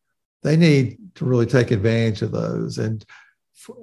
they 0.42 0.56
need 0.56 0.98
to 1.16 1.24
really 1.24 1.46
take 1.46 1.70
advantage 1.70 2.22
of 2.22 2.32
those. 2.32 2.78
And 2.78 3.04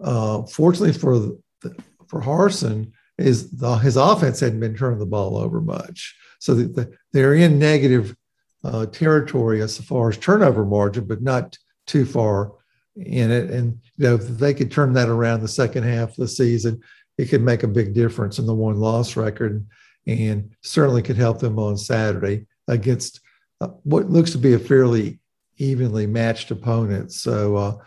uh, 0.03 0.43
fortunately 0.43 0.93
for 0.93 1.19
the, 1.19 1.83
for 2.07 2.21
Harsin, 2.21 2.91
is 3.19 3.51
the, 3.51 3.75
his 3.75 3.97
offense 3.97 4.39
hadn't 4.39 4.59
been 4.59 4.75
turning 4.75 4.99
the 4.99 5.05
ball 5.05 5.37
over 5.37 5.61
much, 5.61 6.15
so 6.39 6.55
the, 6.55 6.63
the, 6.67 6.97
they're 7.11 7.35
in 7.35 7.59
negative 7.59 8.15
uh, 8.63 8.85
territory 8.87 9.61
as 9.61 9.77
far 9.77 10.09
as 10.09 10.17
turnover 10.17 10.65
margin, 10.65 11.05
but 11.05 11.21
not 11.21 11.57
too 11.85 12.05
far 12.05 12.53
in 12.95 13.31
it. 13.31 13.49
And 13.49 13.79
you 13.97 14.05
know, 14.05 14.15
if 14.15 14.27
they 14.27 14.53
could 14.53 14.71
turn 14.71 14.93
that 14.93 15.09
around 15.09 15.41
the 15.41 15.47
second 15.47 15.83
half 15.83 16.09
of 16.09 16.15
the 16.15 16.27
season, 16.27 16.81
it 17.19 17.27
could 17.27 17.41
make 17.41 17.63
a 17.63 17.67
big 17.67 17.93
difference 17.93 18.39
in 18.39 18.45
the 18.45 18.53
one 18.53 18.77
loss 18.77 19.17
record 19.17 19.67
and 20.07 20.51
certainly 20.61 21.01
could 21.01 21.17
help 21.17 21.39
them 21.39 21.59
on 21.59 21.77
Saturday 21.77 22.45
against 22.69 23.19
uh, 23.59 23.67
what 23.83 24.09
looks 24.09 24.31
to 24.31 24.37
be 24.37 24.53
a 24.53 24.59
fairly 24.59 25.19
evenly 25.57 26.07
matched 26.07 26.49
opponent. 26.49 27.11
So, 27.11 27.57
uh, 27.57 27.77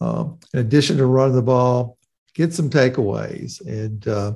um, 0.00 0.38
in 0.54 0.60
addition 0.60 0.96
to 0.96 1.04
running 1.04 1.36
the 1.36 1.42
ball, 1.42 1.98
get 2.34 2.54
some 2.54 2.70
takeaways, 2.70 3.60
and 3.66 4.08
uh, 4.08 4.32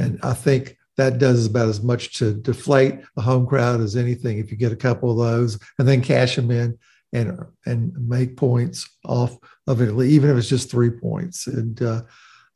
and 0.00 0.18
I 0.24 0.34
think 0.34 0.76
that 0.96 1.18
does 1.18 1.46
about 1.46 1.68
as 1.68 1.80
much 1.80 2.18
to 2.18 2.34
deflate 2.34 2.98
a 3.16 3.20
home 3.20 3.46
crowd 3.46 3.80
as 3.80 3.94
anything. 3.94 4.38
If 4.38 4.50
you 4.50 4.56
get 4.56 4.72
a 4.72 4.76
couple 4.76 5.12
of 5.12 5.18
those 5.18 5.56
and 5.78 5.86
then 5.86 6.02
cash 6.02 6.34
them 6.34 6.50
in 6.50 6.76
and 7.12 7.46
and 7.64 8.08
make 8.08 8.36
points 8.36 8.90
off 9.04 9.38
of 9.68 9.80
it, 9.80 9.90
even 10.04 10.30
if 10.30 10.36
it's 10.36 10.48
just 10.48 10.68
three 10.68 10.90
points. 10.90 11.46
And 11.46 11.80
uh, 11.80 12.02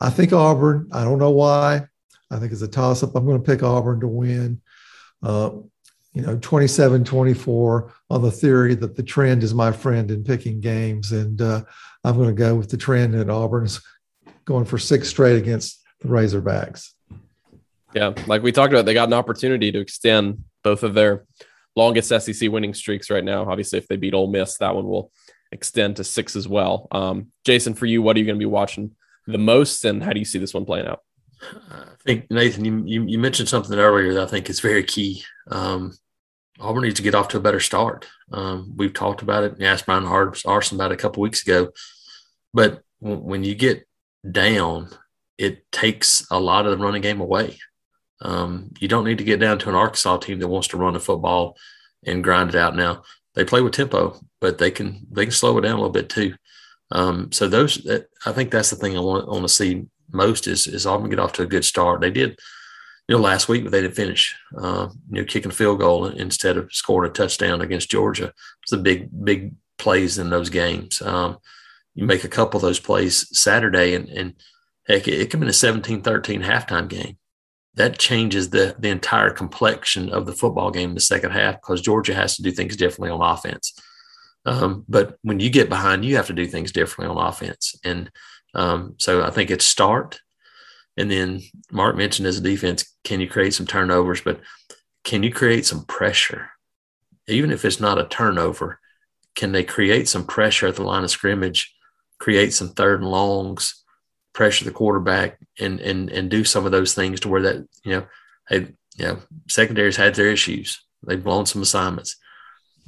I 0.00 0.10
think 0.10 0.32
Auburn. 0.32 0.88
I 0.92 1.04
don't 1.04 1.18
know 1.18 1.30
why. 1.30 1.86
I 2.30 2.38
think 2.38 2.52
it's 2.52 2.62
a 2.62 2.68
toss 2.68 3.02
up. 3.02 3.14
I'm 3.14 3.26
going 3.26 3.42
to 3.42 3.46
pick 3.46 3.62
Auburn 3.62 4.00
to 4.00 4.08
win. 4.08 4.60
Uh, 5.22 5.50
you 6.14 6.22
know, 6.22 6.38
27 6.38 7.04
24 7.04 7.92
on 8.10 8.22
the 8.22 8.30
theory 8.30 8.74
that 8.74 8.96
the 8.96 9.02
trend 9.02 9.42
is 9.42 9.54
my 9.54 9.70
friend 9.72 10.10
in 10.10 10.24
picking 10.24 10.60
games. 10.60 11.12
And 11.12 11.40
uh, 11.40 11.62
I'm 12.04 12.16
going 12.16 12.28
to 12.28 12.34
go 12.34 12.54
with 12.54 12.70
the 12.70 12.76
trend 12.76 13.14
at 13.14 13.30
Auburn's 13.30 13.80
going 14.44 14.64
for 14.64 14.78
six 14.78 15.08
straight 15.08 15.36
against 15.36 15.82
the 16.00 16.08
Razorbacks. 16.08 16.92
Yeah, 17.94 18.14
like 18.26 18.42
we 18.42 18.52
talked 18.52 18.72
about, 18.72 18.84
they 18.84 18.94
got 18.94 19.08
an 19.08 19.14
opportunity 19.14 19.72
to 19.72 19.78
extend 19.78 20.44
both 20.62 20.82
of 20.82 20.94
their 20.94 21.24
longest 21.74 22.08
SEC 22.08 22.50
winning 22.50 22.74
streaks 22.74 23.10
right 23.10 23.24
now. 23.24 23.48
Obviously, 23.50 23.78
if 23.78 23.88
they 23.88 23.96
beat 23.96 24.14
Ole 24.14 24.26
Miss, 24.26 24.58
that 24.58 24.74
one 24.74 24.86
will 24.86 25.10
extend 25.52 25.96
to 25.96 26.04
six 26.04 26.36
as 26.36 26.46
well. 26.46 26.88
Um, 26.90 27.28
Jason, 27.44 27.74
for 27.74 27.86
you, 27.86 28.02
what 28.02 28.16
are 28.16 28.18
you 28.18 28.26
going 28.26 28.36
to 28.36 28.42
be 28.42 28.46
watching 28.46 28.94
the 29.28 29.38
most, 29.38 29.84
and 29.84 30.02
how 30.02 30.12
do 30.12 30.18
you 30.18 30.24
see 30.24 30.38
this 30.38 30.54
one 30.54 30.64
playing 30.64 30.86
out? 30.86 31.02
I 31.70 31.94
think 32.04 32.30
Nathan, 32.30 32.86
you, 32.86 33.04
you, 33.04 33.18
mentioned 33.18 33.48
something 33.48 33.78
earlier 33.78 34.14
that 34.14 34.24
I 34.24 34.26
think 34.26 34.50
is 34.50 34.60
very 34.60 34.82
key. 34.82 35.22
Um, 35.50 35.92
Auburn 36.58 36.82
needs 36.82 36.96
to 36.96 37.02
get 37.02 37.14
off 37.14 37.28
to 37.28 37.36
a 37.36 37.40
better 37.40 37.60
start. 37.60 38.08
Um, 38.32 38.72
we've 38.76 38.92
talked 38.92 39.22
about 39.22 39.44
it 39.44 39.52
and 39.52 39.62
asked 39.62 39.86
Bryan 39.86 40.04
Harsin 40.04 40.72
about 40.72 40.90
it 40.90 40.94
a 40.94 40.98
couple 41.00 41.22
weeks 41.22 41.42
ago. 41.42 41.70
But 42.52 42.82
when 43.00 43.44
you 43.44 43.54
get 43.54 43.86
down, 44.28 44.88
it 45.36 45.70
takes 45.70 46.26
a 46.30 46.40
lot 46.40 46.66
of 46.66 46.76
the 46.76 46.84
running 46.84 47.02
game 47.02 47.20
away. 47.20 47.58
Um, 48.20 48.72
you 48.80 48.88
don't 48.88 49.04
need 49.04 49.18
to 49.18 49.24
get 49.24 49.38
down 49.38 49.58
to 49.60 49.68
an 49.68 49.76
Arkansas 49.76 50.16
team 50.18 50.40
that 50.40 50.48
wants 50.48 50.68
to 50.68 50.76
run 50.76 50.94
the 50.94 51.00
football 51.00 51.56
and 52.04 52.24
grind 52.24 52.50
it 52.50 52.56
out. 52.56 52.74
Now 52.74 53.04
they 53.34 53.44
play 53.44 53.60
with 53.60 53.74
tempo, 53.74 54.18
but 54.40 54.58
they 54.58 54.72
can 54.72 55.06
they 55.12 55.26
can 55.26 55.32
slow 55.32 55.56
it 55.58 55.60
down 55.60 55.74
a 55.74 55.76
little 55.76 55.90
bit 55.90 56.08
too. 56.08 56.34
Um, 56.90 57.30
so 57.32 57.48
those, 57.48 57.86
I 58.24 58.32
think 58.32 58.50
that's 58.50 58.70
the 58.70 58.76
thing 58.76 58.96
I 58.96 59.00
want, 59.00 59.28
want 59.28 59.42
to 59.42 59.48
see 59.48 59.86
most 60.12 60.46
is 60.46 60.66
is 60.66 60.86
Auburn 60.86 61.10
get 61.10 61.18
off 61.18 61.34
to 61.34 61.42
a 61.42 61.46
good 61.46 61.64
start. 61.64 62.00
They 62.00 62.10
did, 62.10 62.38
you 63.08 63.16
know, 63.16 63.22
last 63.22 63.48
week, 63.48 63.64
but 63.64 63.72
they 63.72 63.82
didn't 63.82 63.96
finish. 63.96 64.34
Uh, 64.56 64.88
you 65.10 65.20
know, 65.20 65.24
kicking 65.24 65.50
a 65.50 65.54
field 65.54 65.80
goal 65.80 66.06
instead 66.06 66.56
of 66.56 66.72
scoring 66.72 67.10
a 67.10 67.12
touchdown 67.12 67.60
against 67.60 67.90
Georgia. 67.90 68.32
It's 68.62 68.72
a 68.72 68.78
big 68.78 69.08
big 69.24 69.54
plays 69.78 70.18
in 70.18 70.30
those 70.30 70.50
games. 70.50 71.02
Um, 71.02 71.38
you 71.94 72.06
make 72.06 72.24
a 72.24 72.28
couple 72.28 72.58
of 72.58 72.62
those 72.62 72.80
plays 72.80 73.28
Saturday, 73.38 73.94
and 73.94 74.08
and 74.08 74.34
heck, 74.86 75.08
it, 75.08 75.20
it 75.20 75.30
could 75.30 75.40
be 75.40 75.46
a 75.46 75.50
17-13 75.50 76.02
halftime 76.44 76.88
game. 76.88 77.18
That 77.74 77.98
changes 77.98 78.50
the 78.50 78.76
the 78.78 78.88
entire 78.88 79.30
complexion 79.30 80.10
of 80.10 80.26
the 80.26 80.32
football 80.32 80.70
game 80.70 80.90
in 80.90 80.94
the 80.94 81.00
second 81.00 81.32
half 81.32 81.56
because 81.56 81.82
Georgia 81.82 82.14
has 82.14 82.36
to 82.36 82.42
do 82.42 82.50
things 82.50 82.76
differently 82.76 83.10
on 83.10 83.20
offense. 83.20 83.74
Um, 84.48 84.86
but 84.88 85.18
when 85.20 85.40
you 85.40 85.50
get 85.50 85.68
behind, 85.68 86.06
you 86.06 86.16
have 86.16 86.28
to 86.28 86.32
do 86.32 86.46
things 86.46 86.72
differently 86.72 87.14
on 87.14 87.28
offense. 87.28 87.76
And 87.84 88.10
um, 88.54 88.94
so 88.96 89.22
I 89.22 89.28
think 89.28 89.50
it's 89.50 89.66
start. 89.66 90.20
And 90.96 91.10
then 91.10 91.42
Mark 91.70 91.96
mentioned 91.96 92.26
as 92.26 92.38
a 92.38 92.40
defense, 92.42 92.96
can 93.04 93.20
you 93.20 93.28
create 93.28 93.52
some 93.52 93.66
turnovers? 93.66 94.22
But 94.22 94.40
can 95.04 95.22
you 95.22 95.30
create 95.30 95.66
some 95.66 95.84
pressure? 95.84 96.48
Even 97.26 97.50
if 97.50 97.66
it's 97.66 97.78
not 97.78 97.98
a 97.98 98.08
turnover, 98.08 98.80
can 99.34 99.52
they 99.52 99.64
create 99.64 100.08
some 100.08 100.24
pressure 100.24 100.66
at 100.66 100.76
the 100.76 100.82
line 100.82 101.04
of 101.04 101.10
scrimmage, 101.10 101.74
create 102.18 102.54
some 102.54 102.70
third 102.70 103.02
and 103.02 103.10
longs, 103.10 103.84
pressure 104.32 104.64
the 104.64 104.70
quarterback, 104.70 105.38
and 105.60 105.78
and 105.80 106.10
and 106.10 106.30
do 106.30 106.42
some 106.42 106.64
of 106.64 106.72
those 106.72 106.94
things 106.94 107.20
to 107.20 107.28
where 107.28 107.42
that 107.42 107.68
you 107.84 107.92
know, 107.92 108.06
hey, 108.48 108.68
you 108.96 109.04
know, 109.04 109.18
secondaries 109.46 109.96
had 109.96 110.14
their 110.14 110.28
issues. 110.28 110.82
They've 111.06 111.22
blown 111.22 111.44
some 111.44 111.60
assignments 111.60 112.16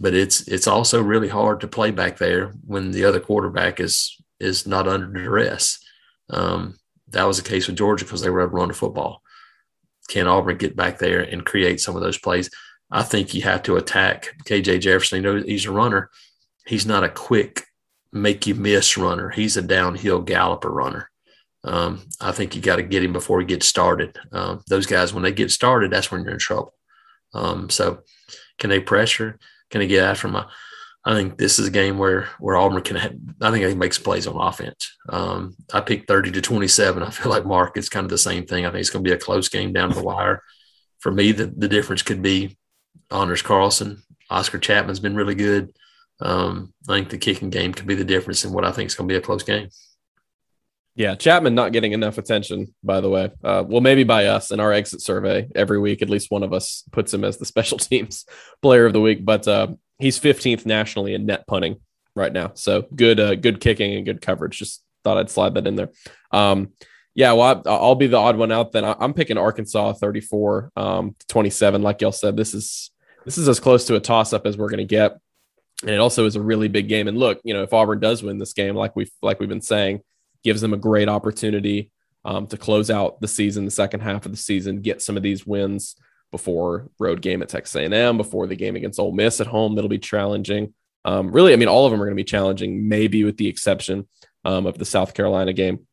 but 0.01 0.15
it's 0.15 0.49
it's 0.49 0.67
also 0.67 1.03
really 1.03 1.29
hard 1.29 1.61
to 1.61 1.69
play 1.69 1.91
back 1.91 2.17
there 2.17 2.55
when 2.67 2.91
the 2.91 3.05
other 3.05 3.21
quarterback 3.21 3.79
is 3.79 4.17
is 4.41 4.67
not 4.67 4.89
under 4.89 5.07
duress. 5.07 5.79
Um, 6.31 6.79
that 7.09 7.25
was 7.25 7.43
the 7.43 7.49
case 7.49 7.67
with 7.67 7.77
Georgia 7.77 8.05
because 8.05 8.23
they 8.23 8.31
were 8.31 8.41
able 8.41 8.51
to 8.51 8.57
run 8.57 8.69
the 8.69 8.75
football. 8.75 9.23
Can 10.09 10.27
Auburn 10.27 10.57
get 10.57 10.75
back 10.75 10.99
there 10.99 11.21
and 11.21 11.45
create 11.45 11.81
some 11.81 11.97
of 11.97 12.03
those 12.03 12.19
plays? 12.19 12.51
I 12.91 13.03
think 13.03 13.35
you 13.35 13.43
have 13.43 13.63
to 13.65 13.77
attack 13.77 14.35
KJ 14.45 14.81
Jefferson. 14.81 15.23
You 15.23 15.23
know, 15.23 15.43
he's 15.43 15.67
a 15.67 15.71
runner. 15.71 16.11
He's 16.67 16.87
not 16.87 17.05
a 17.05 17.09
quick 17.09 17.65
make 18.13 18.47
you 18.47 18.55
miss 18.55 18.97
runner. 18.97 19.31
He's 19.31 19.57
a 19.57 19.63
downhill 19.63 20.21
galloper 20.21 20.71
runner. 20.71 21.11
Um, 21.63 22.01
I 22.21 22.33
think 22.33 22.57
you 22.57 22.63
got 22.63 22.77
to 22.77 22.83
get 22.83 23.05
him 23.05 23.13
before 23.13 23.41
he 23.41 23.47
gets 23.47 23.67
started. 23.67 24.17
Um, 24.33 24.63
those 24.67 24.87
guys, 24.87 25.13
when 25.13 25.23
they 25.23 25.33
get 25.33 25.51
started, 25.51 25.91
that's 25.91 26.11
when 26.11 26.23
you're 26.23 26.33
in 26.33 26.39
trouble. 26.39 26.75
Um, 27.35 27.71
so, 27.71 28.01
can 28.59 28.71
they 28.71 28.81
pressure? 28.81 29.39
Can 29.71 29.81
he 29.81 29.87
get 29.87 30.05
after 30.05 30.29
him? 30.29 30.37
I 31.03 31.15
think 31.15 31.39
this 31.39 31.59
is 31.59 31.69
a 31.69 31.71
game 31.71 31.97
where 31.97 32.29
where 32.39 32.57
Auburn 32.57 32.83
can. 32.83 32.97
Have, 32.97 33.15
I 33.41 33.51
think 33.51 33.65
he 33.65 33.75
makes 33.75 33.99
plays 33.99 34.27
on 34.27 34.37
offense. 34.37 34.97
Um, 35.09 35.57
I 35.73 35.81
picked 35.81 36.09
thirty 36.09 36.31
to 36.33 36.41
twenty 36.43 36.69
seven. 36.69 37.03
I 37.03 37.11
feel 37.11 37.31
like 37.31 37.47
Mark 37.47 37.77
is 37.79 37.89
kind 37.89 38.05
of 38.05 38.11
the 38.11 38.19
same 38.19 38.45
thing. 38.47 38.67
I 38.67 38.71
think 38.71 38.81
it's 38.81 38.91
going 38.91 39.05
to 39.05 39.09
be 39.09 39.15
a 39.15 39.19
close 39.19 39.49
game 39.49 39.73
down 39.73 39.93
the 39.93 40.03
wire. 40.03 40.43
For 40.99 41.11
me, 41.11 41.33
the 41.33 41.47
the 41.47 41.69
difference 41.69 42.03
could 42.03 42.21
be 42.21 42.59
Anders 43.11 43.43
Carlson. 43.43 44.03
Oscar 44.29 44.59
Chapman's 44.59 45.01
been 45.01 45.17
really 45.17 45.35
good. 45.35 45.73
Um, 46.21 46.75
I 46.89 46.97
think 46.97 47.09
the 47.09 47.19
kicking 47.19 47.51
game 47.51 47.73
could 47.73 47.87
be 47.87 47.95
the 47.95 48.05
difference 48.05 48.45
in 48.45 48.53
what 48.53 48.65
I 48.65 48.73
think 48.73 48.89
is 48.89 48.95
going 48.95 49.09
to 49.09 49.13
be 49.13 49.17
a 49.17 49.23
close 49.23 49.43
game. 49.43 49.71
Yeah, 51.01 51.15
Chapman 51.15 51.55
not 51.55 51.73
getting 51.73 51.93
enough 51.93 52.19
attention, 52.19 52.75
by 52.85 53.01
the 53.01 53.09
way. 53.09 53.31
Uh, 53.43 53.65
well, 53.67 53.81
maybe 53.81 54.05
by 54.05 54.27
us 54.27 54.51
in 54.51 54.61
our 54.61 54.71
exit 54.71 55.01
survey 55.01 55.49
every 55.55 55.79
week, 55.79 56.03
at 56.03 56.11
least 56.11 56.31
one 56.31 56.43
of 56.43 56.53
us 56.53 56.85
puts 56.93 57.15
him 57.15 57.25
as 57.25 57.39
the 57.39 57.47
special 57.55 57.79
teams 57.79 58.27
player 58.61 58.85
of 58.85 58.93
the 58.93 59.01
week. 59.01 59.25
But 59.25 59.49
uh, 59.49 59.69
he's 59.99 60.21
15th 60.21 60.67
nationally 60.67 61.15
in 61.15 61.25
net 61.25 61.47
punting 61.47 61.81
right 62.15 62.31
now. 62.31 62.51
So 62.53 62.83
good, 62.95 63.19
uh, 63.19 63.35
good 63.37 63.63
kicking 63.63 63.95
and 63.95 64.05
good 64.05 64.21
coverage. 64.21 64.59
Just 64.59 64.85
thought 65.03 65.17
I'd 65.17 65.31
slide 65.31 65.55
that 65.55 65.67
in 65.67 65.75
there. 65.75 65.89
Um, 66.33 66.73
yeah, 67.15 67.33
well, 67.33 67.63
I, 67.65 67.81
will 67.81 67.95
be 67.95 68.07
the 68.07 68.19
odd 68.19 68.37
one 68.37 68.53
out. 68.53 68.73
Then 68.73 68.85
I'm 68.85 69.15
picking 69.15 69.39
Arkansas 69.39 69.95
34, 69.95 70.73
um, 70.77 71.17
27. 71.29 71.81
Like 71.81 72.03
y'all 72.03 72.13
said, 72.13 72.37
this 72.37 72.53
is 72.53 72.91
this 73.25 73.39
is 73.39 73.49
as 73.49 73.59
close 73.59 73.87
to 73.87 73.97
a 73.97 74.01
toss 74.01 74.35
up 74.35 74.47
as 74.47 74.59
we're 74.59 74.69
going 74.69 74.79
to 74.79 74.85
get, 74.85 75.17
and 75.81 75.93
it 75.93 75.99
also 75.99 76.27
is 76.27 76.37
a 76.37 76.43
really 76.43 76.69
big 76.69 76.89
game. 76.89 77.09
And 77.09 77.17
look, 77.17 77.41
you 77.43 77.55
know, 77.55 77.63
if 77.63 77.73
Auburn 77.73 78.01
does 78.01 78.23
win 78.23 78.37
this 78.37 78.53
game, 78.53 78.75
like 78.75 78.95
we've 78.95 79.11
like 79.23 79.41
we've 79.41 79.49
been 79.49 79.63
saying, 79.63 80.03
gives 80.45 80.61
them 80.61 80.73
a 80.73 80.79
great 80.79 81.09
opportunity 81.09 81.91
um, 82.25 82.47
to 82.49 82.57
close 82.57 82.91
out 82.91 83.21
the 83.21 83.29
season, 83.29 83.65
the 83.65 83.71
second 83.71 84.01
half 84.01 84.27
of 84.27 84.33
the 84.33 84.39
season, 84.39 84.83
get 84.83 85.03
some 85.03 85.17
of 85.17 85.23
these 85.23 85.47
wins 85.47 85.97
before 86.31 86.89
road 86.99 87.23
game 87.23 87.43
at 87.43 87.49
Texas 87.49 87.77
A&M, 87.77 88.17
before 88.17 88.47
the 88.47 88.57
game 88.57 88.77
against 88.77 89.01
Ole 89.01 89.13
Miss 89.13 89.41
at 89.41 89.47
home. 89.47 89.75
That'll 89.75 89.89
be 89.89 89.99
challenging. 89.99 90.75
Um, 91.05 91.33
really, 91.33 91.53
I 91.53 91.57
mean, 91.57 91.69
all 91.69 91.87
of 91.87 91.93
them 91.93 92.01
are 92.01 92.05
going 92.05 92.17
to 92.17 92.21
be 92.21 92.25
challenging, 92.25 92.89
maybe 92.89 93.25
with 93.25 93.37
the 93.37 93.49
exception 93.49 94.07
um, 94.45 94.67
of 94.67 94.79
the 94.79 94.85
South 94.85 95.15
Carolina 95.15 95.53
game 95.53 95.87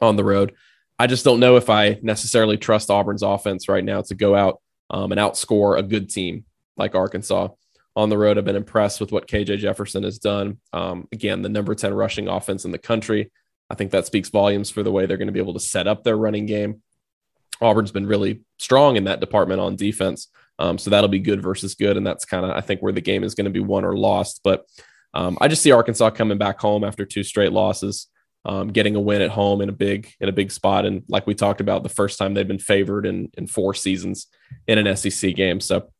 on 0.00 0.16
the 0.16 0.24
road. 0.24 0.54
I 0.98 1.06
just 1.06 1.24
don't 1.24 1.40
know 1.40 1.56
if 1.56 1.70
I 1.70 1.98
necessarily 2.02 2.56
trust 2.56 2.90
Auburn's 2.90 3.22
offense 3.22 3.68
right 3.68 3.84
now 3.84 4.02
to 4.02 4.14
go 4.14 4.34
out 4.34 4.60
um, 4.90 5.12
and 5.12 5.20
outscore 5.20 5.78
a 5.78 5.82
good 5.82 6.10
team 6.10 6.44
like 6.76 6.94
Arkansas 6.94 7.48
on 7.96 8.10
the 8.10 8.18
road. 8.18 8.38
I've 8.38 8.44
been 8.44 8.56
impressed 8.56 9.00
with 9.00 9.12
what 9.12 9.26
KJ 9.26 9.58
Jefferson 9.58 10.02
has 10.04 10.18
done. 10.18 10.58
Um, 10.72 11.08
again, 11.12 11.42
the 11.42 11.48
number 11.48 11.74
10 11.74 11.94
rushing 11.94 12.28
offense 12.28 12.64
in 12.64 12.70
the 12.70 12.78
country. 12.78 13.30
I 13.70 13.74
think 13.74 13.90
that 13.92 14.06
speaks 14.06 14.28
volumes 14.28 14.70
for 14.70 14.82
the 14.82 14.92
way 14.92 15.06
they're 15.06 15.16
going 15.16 15.28
to 15.28 15.32
be 15.32 15.40
able 15.40 15.54
to 15.54 15.60
set 15.60 15.86
up 15.86 16.04
their 16.04 16.16
running 16.16 16.46
game. 16.46 16.82
Auburn's 17.60 17.92
been 17.92 18.06
really 18.06 18.42
strong 18.58 18.96
in 18.96 19.04
that 19.04 19.20
department 19.20 19.60
on 19.60 19.76
defense. 19.76 20.28
Um, 20.58 20.78
so 20.78 20.90
that'll 20.90 21.08
be 21.08 21.18
good 21.18 21.42
versus 21.42 21.74
good. 21.74 21.96
And 21.96 22.06
that's 22.06 22.24
kind 22.24 22.44
of, 22.44 22.52
I 22.52 22.60
think, 22.60 22.80
where 22.80 22.92
the 22.92 23.00
game 23.00 23.24
is 23.24 23.34
going 23.34 23.46
to 23.46 23.50
be 23.50 23.60
won 23.60 23.84
or 23.84 23.96
lost. 23.96 24.40
But 24.44 24.66
um, 25.14 25.38
I 25.40 25.48
just 25.48 25.62
see 25.62 25.72
Arkansas 25.72 26.10
coming 26.10 26.38
back 26.38 26.60
home 26.60 26.84
after 26.84 27.04
two 27.04 27.22
straight 27.22 27.52
losses, 27.52 28.08
um, 28.44 28.68
getting 28.68 28.96
a 28.96 29.00
win 29.00 29.22
at 29.22 29.30
home 29.30 29.60
in 29.60 29.68
a 29.68 29.72
big, 29.72 30.12
in 30.20 30.28
a 30.28 30.32
big 30.32 30.50
spot. 30.50 30.84
And 30.84 31.02
like 31.08 31.26
we 31.26 31.34
talked 31.34 31.60
about, 31.60 31.82
the 31.82 31.88
first 31.88 32.18
time 32.18 32.34
they've 32.34 32.46
been 32.46 32.58
favored 32.58 33.06
in, 33.06 33.30
in 33.36 33.46
four 33.46 33.74
seasons 33.74 34.26
in 34.66 34.78
an 34.78 34.96
SEC 34.96 35.34
game. 35.34 35.60
So, 35.60 35.90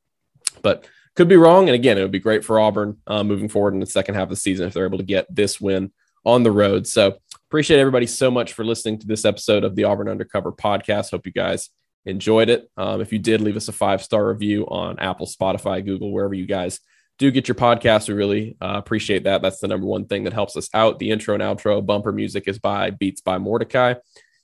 but 0.63 0.87
could 1.15 1.29
be 1.29 1.37
wrong. 1.37 1.69
And 1.69 1.75
again, 1.75 1.97
it 1.97 2.03
would 2.03 2.11
be 2.11 2.19
great 2.19 2.45
for 2.45 2.59
Auburn 2.59 2.99
uh, 3.07 3.23
moving 3.23 3.49
forward 3.49 3.75
in 3.75 3.81
the 3.81 3.87
second 3.87 4.17
half 4.17 4.25
of 4.25 4.31
the 4.31 4.37
season 4.37 4.67
if 4.67 4.75
they're 4.75 4.87
able 4.87 4.99
to 4.99 5.05
get 5.05 5.33
this 5.35 5.61
win 5.61 5.93
on 6.25 6.43
the 6.43 6.51
road. 6.51 6.87
So 6.87 7.19
appreciate 7.49 7.79
everybody 7.79 8.07
so 8.07 8.31
much 8.31 8.53
for 8.53 8.65
listening 8.65 8.99
to 9.01 9.07
this 9.07 9.25
episode 9.25 9.65
of 9.65 9.77
the 9.77 9.85
Auburn 9.85 10.09
Undercover 10.09 10.53
podcast. 10.53 11.11
Hope 11.11 11.27
you 11.27 11.33
guys 11.33 11.71
enjoyed 12.07 12.49
it. 12.49 12.71
Um, 12.77 13.01
if 13.01 13.13
you 13.13 13.19
did, 13.19 13.41
leave 13.41 13.57
us 13.57 13.69
a 13.69 13.73
five 13.73 14.03
star 14.03 14.27
review 14.29 14.65
on 14.67 14.99
Apple, 14.99 15.27
Spotify, 15.27 15.85
Google, 15.85 16.13
wherever 16.13 16.35
you 16.35 16.47
guys 16.47 16.81
do 17.19 17.31
get 17.31 17.49
your 17.49 17.55
podcast. 17.55 18.09
We 18.09 18.15
really 18.15 18.57
uh, 18.61 18.75
appreciate 18.75 19.25
that. 19.25 19.43
That's 19.43 19.61
the 19.61 19.69
number 19.69 19.87
one 19.87 20.07
thing 20.07 20.25
that 20.25 20.33
helps 20.33 20.57
us 20.57 20.69
out. 20.75 20.99
The 20.99 21.11
intro 21.11 21.35
and 21.35 21.43
outro 21.43 21.85
bumper 21.85 22.13
music 22.13 22.49
is 22.49 22.59
by 22.59 22.91
Beats 22.91 23.21
by 23.21 23.39
Mordecai. 23.39 23.95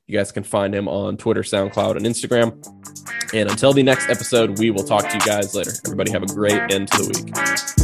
You 0.07 0.19
guys 0.19 0.33
can 0.33 0.43
find 0.43 0.75
him 0.75 0.89
on 0.89 1.17
Twitter, 1.17 1.43
SoundCloud, 1.43 1.97
and 1.97 2.05
Instagram. 2.05 3.33
And 3.33 3.49
until 3.49 3.73
the 3.73 3.83
next 3.83 4.09
episode, 4.09 4.59
we 4.59 4.71
will 4.71 4.83
talk 4.83 5.09
to 5.09 5.15
you 5.15 5.21
guys 5.21 5.55
later. 5.55 5.71
Everybody 5.87 6.11
have 6.11 6.25
a 6.25 6.27
great 6.27 6.73
end 6.73 6.91
to 6.93 6.99
the 6.99 7.23
week. 7.25 7.80